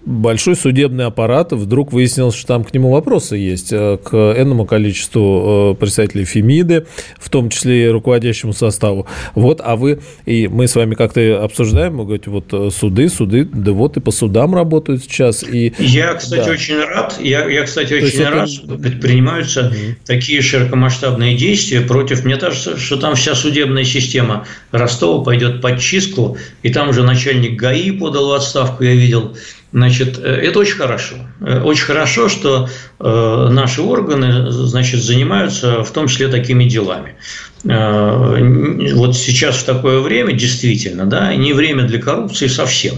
[0.05, 6.25] большой судебный аппарат, вдруг выяснилось, что там к нему вопросы есть, к энному количеству представителей
[6.25, 6.85] Фемиды,
[7.19, 9.07] в том числе и руководящему составу.
[9.35, 13.71] Вот, а вы, и мы с вами как-то обсуждаем, вы говорите, вот суды, суды, да
[13.71, 15.43] вот и по судам работают сейчас.
[15.43, 16.51] И, я, кстати, да.
[16.51, 19.73] очень рад, я, я кстати, очень рад, раз предпринимаются
[20.05, 22.25] такие широкомасштабные действия против...
[22.25, 27.59] Мне кажется, что там вся судебная система Ростова пойдет под чистку, и там уже начальник
[27.59, 29.36] ГАИ подал в отставку, я видел.
[29.73, 31.15] Значит, э, это очень хорошо.
[31.41, 32.69] Э, очень хорошо, что
[32.99, 37.15] э, наши органы, значит, занимаются в том числе такими делами.
[37.63, 42.95] Вот сейчас в такое время, действительно, да, не время для коррупции совсем.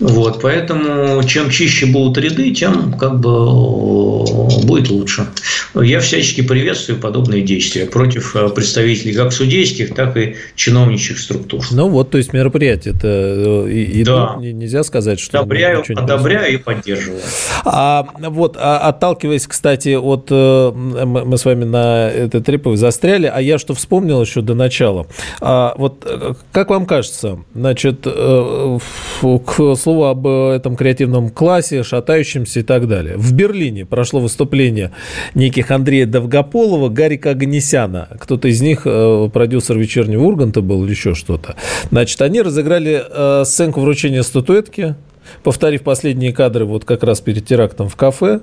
[0.00, 4.24] Вот, поэтому чем чище будут ряды, тем как бы
[4.64, 5.26] будет лучше.
[5.74, 11.64] Я всячески приветствую подобные действия против э, представителей как судейских, так и чиновничьих структур.
[11.70, 14.36] Ну вот, то есть мероприятие это э, и, да.
[14.38, 17.20] нельзя сказать, что одобряю, одобряю и поддерживаю.
[17.64, 23.40] А вот а, отталкиваясь, кстати, от э, мы с вами на этой треповой застряли, а
[23.40, 25.06] я что вспомнил еще до начала.
[25.40, 26.06] А, вот
[26.52, 28.06] как вам кажется, значит,
[29.48, 33.16] к слову об этом креативном классе, шатающемся и так далее.
[33.16, 34.92] В Берлине прошло выступление
[35.34, 38.08] неких Андрея Довгополова, Гарика Аганесяна.
[38.20, 41.56] Кто-то из них э, продюсер «Вечернего Урганта» был или еще что-то.
[41.90, 44.96] Значит, они разыграли э, сценку вручения статуэтки
[45.42, 48.40] повторив последние кадры вот как раз перед терактом в кафе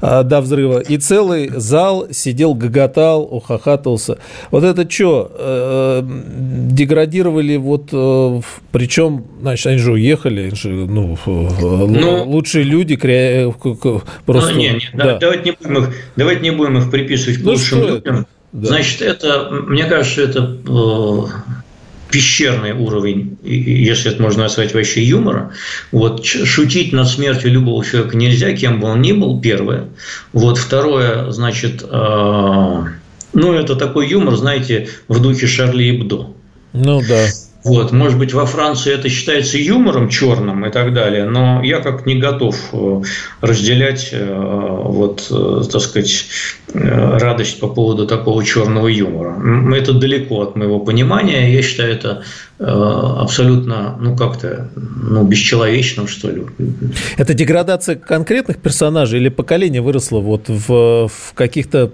[0.00, 4.18] а, до взрыва, и целый зал сидел, гоготал, ухахатывался.
[4.50, 6.02] Вот это что, э,
[6.70, 8.40] деградировали вот, э,
[8.72, 13.52] причем, значит, они же уехали, ну, ну лучшие люди, кре...
[14.24, 14.52] просто...
[14.52, 15.18] Ну, нет, нет, да.
[15.18, 18.26] давайте, не будем их, давайте не будем их приписывать к ну, лучшим людям.
[18.52, 18.68] Да.
[18.68, 20.56] Значит, это, мне кажется, это
[22.16, 25.52] пещерный уровень, если это можно назвать вообще юмора.
[25.92, 29.84] Вот шутить над смертью любого человека нельзя, кем бы он ни был, первое.
[30.32, 32.84] Вот второе, значит, э,
[33.34, 36.28] ну это такой юмор, знаете, в духе Шарли Эбдо.
[36.72, 37.26] Ну да.
[37.66, 42.06] Вот, может быть, во Франции это считается юмором черным и так далее, но я как
[42.06, 43.02] не готов э,
[43.40, 46.26] разделять, э, вот, э, так сказать,
[46.72, 49.74] радость по поводу такого черного юмора.
[49.74, 51.52] Это далеко от моего понимания.
[51.52, 52.22] Я считаю это
[52.58, 56.42] абсолютно, ну, как-то, ну, бесчеловечным, что ли.
[57.18, 61.92] Это деградация конкретных персонажей или поколение выросло вот в, в каких-то,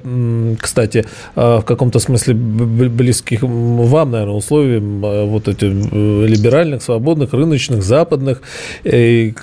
[0.61, 1.05] кстати,
[1.35, 8.43] э, в каком-то смысле близких вам, наверное, условиям э, вот этих либеральных, свободных, рыночных, западных
[8.85, 9.35] и,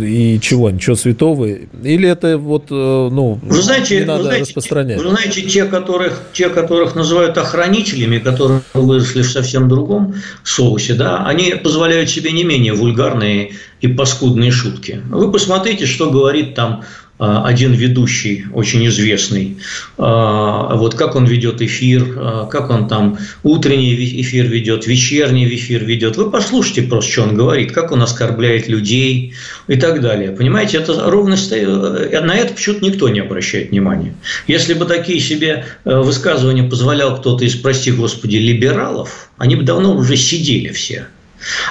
[0.00, 1.46] и чего, ничего святого?
[1.46, 5.02] Или это вот, ну, вы знаете, не надо вы знаете, распространять?
[5.02, 10.14] Вы знаете, те, которых, те, которых называют охранителями, которые выросли в совсем другом
[10.44, 15.02] соусе, да, они позволяют себе не менее вульгарные и паскудные шутки.
[15.08, 16.84] Вы посмотрите, что говорит там
[17.24, 19.58] один ведущий, очень известный,
[19.96, 25.84] а, вот как он ведет эфир, а, как он там утренний эфир ведет, вечерний эфир
[25.84, 26.16] ведет.
[26.16, 29.34] Вы послушайте просто, что он говорит, как он оскорбляет людей
[29.68, 30.32] и так далее.
[30.32, 34.14] Понимаете, это ровно э, на это почему-то никто не обращает внимания.
[34.48, 39.94] Если бы такие себе э, высказывания позволял кто-то из, прости господи, либералов, они бы давно
[39.94, 41.06] уже сидели все.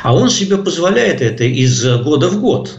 [0.04, 2.78] А он себе позволяет это из года в год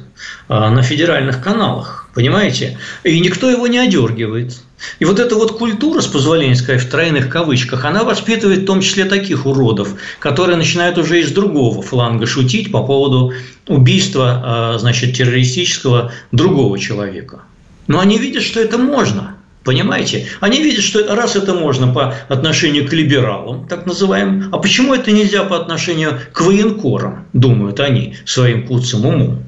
[0.49, 2.02] на федеральных каналах.
[2.15, 2.79] Понимаете?
[3.05, 4.61] И никто его не одергивает.
[4.99, 8.83] И вот эта вот культура, с позволения сказать, в тройных кавычках, она воспитывает в том
[8.83, 13.33] числе таких уродов, которые начинают уже из другого фланга шутить по поводу
[13.67, 17.43] убийства, а, значит, террористического другого человека.
[17.87, 19.37] Но они видят, что это можно.
[19.65, 20.27] Понимаете?
[20.41, 25.13] Они видят, что раз это можно по отношению к либералам, так называемым, а почему это
[25.13, 29.45] нельзя по отношению к военкорам, думают они своим куцым умом.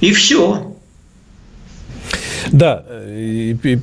[0.00, 0.69] И все.
[2.52, 2.84] Да,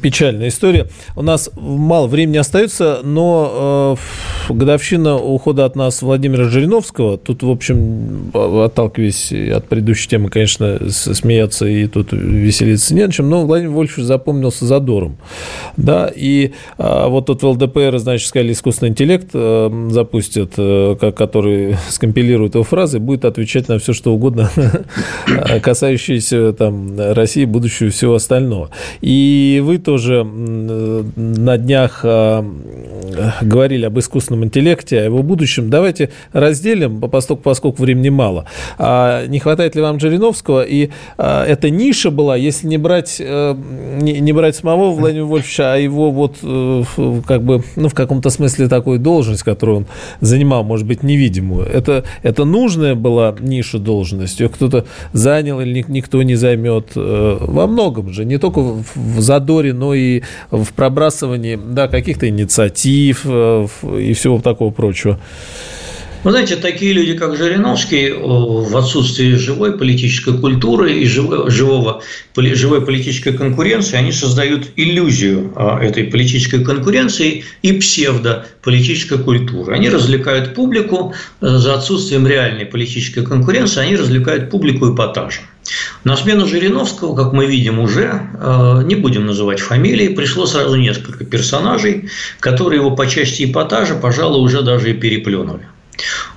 [0.01, 0.87] печальная история.
[1.15, 4.01] У нас мало времени остается, но э,
[4.49, 7.17] годовщина ухода от нас Владимира Жириновского.
[7.17, 13.29] Тут, в общем, отталкиваясь от предыдущей темы, конечно, смеяться и тут веселиться не на чем,
[13.29, 15.17] но Владимир Вольфович запомнился задором.
[15.75, 21.77] Да, и э, вот тут в ЛДПР, значит, сказали, искусственный интеллект э, запустят, э, который
[21.89, 24.49] скомпилирует его фразы, будет отвечать на все, что угодно,
[25.61, 28.69] касающееся там России, будущего всего остального остального.
[29.01, 32.45] И вы тоже на днях а,
[33.41, 35.69] говорили об искусственном искусственном интеллекте, о его будущем.
[35.69, 38.45] Давайте разделим, поскольку, поскольку времени мало.
[38.77, 40.63] А не хватает ли вам Жириновского?
[40.63, 43.57] И а, эта ниша была, если не брать, а,
[44.01, 46.83] не, не брать самого Владимира Вольфовича, а его вот а,
[47.25, 49.85] как бы, ну, в каком-то смысле такую должность, которую он
[50.21, 51.65] занимал, может быть, невидимую.
[51.67, 56.91] Это, это нужная была ниша должность, ее кто-то занял или никто не займет.
[56.95, 60.21] Во многом же, не только в задоре, но и
[60.51, 65.19] в пробрасывании да, каких-то инициатив и всего такого прочего.
[66.23, 72.01] Вы знаете, такие люди, как Жириновский, в отсутствии живой политической культуры и живого,
[72.35, 79.73] живой политической конкуренции, они создают иллюзию а, этой политической конкуренции и псевдополитической культуры.
[79.73, 85.43] Они развлекают публику э, за отсутствием реальной политической конкуренции, они развлекают публику эпатажем.
[86.03, 91.25] На смену Жириновского, как мы видим уже, э, не будем называть фамилии, пришло сразу несколько
[91.25, 92.09] персонажей,
[92.39, 95.67] которые его по части эпатажа, пожалуй, уже даже и переплюнули.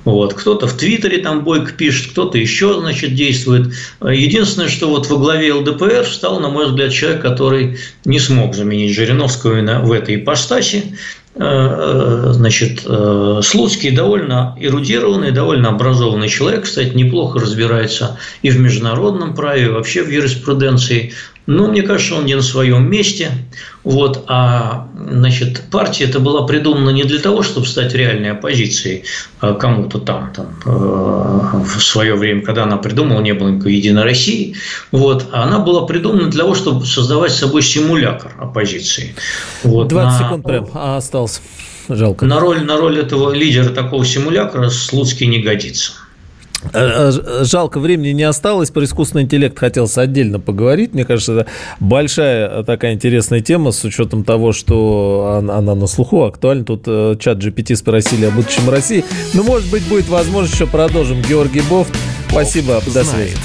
[0.05, 0.35] Вот.
[0.35, 3.75] Кто-то в Твиттере там бойко пишет, кто-то еще, значит, действует.
[4.01, 8.95] Единственное, что вот во главе ЛДПР стал, на мой взгляд, человек, который не смог заменить
[8.95, 10.97] Жириновского именно в этой ипостаси.
[11.37, 18.59] Э, э, значит, э, Слуцкий довольно эрудированный, довольно образованный человек, кстати, неплохо разбирается и в
[18.59, 21.13] международном праве, и вообще в юриспруденции.
[21.51, 23.33] Но мне кажется, он не на своем месте.
[23.83, 29.03] Вот, а значит, партия это была придумана не для того, чтобы стать реальной оппозицией
[29.41, 34.55] кому-то там, там в свое время, когда она придумала, не было никакой Единой России.
[34.93, 39.17] Вот, а она была придумана для того, чтобы создавать с собой симулятор оппозиции.
[39.65, 40.25] Вот, 20 на...
[40.25, 41.41] секунд прям остался.
[41.89, 42.27] Жалко.
[42.27, 45.95] На роль, на роль этого лидера такого симулятора Слуцкий не годится.
[46.73, 48.71] Э, э, жалко, времени не осталось.
[48.71, 50.95] Про искусственный интеллект хотелось отдельно поговорить.
[50.95, 51.47] Мне кажется, это
[51.81, 56.65] большая такая интересная тема с учетом того, что она, на слуху актуальна.
[56.65, 59.05] Тут э, чат GPT спросили о будущем России.
[59.35, 61.23] Но, может быть, будет возможность еще продолжим.
[61.23, 61.95] Георгий Бофт,
[62.29, 62.81] спасибо.
[62.87, 63.37] До связи.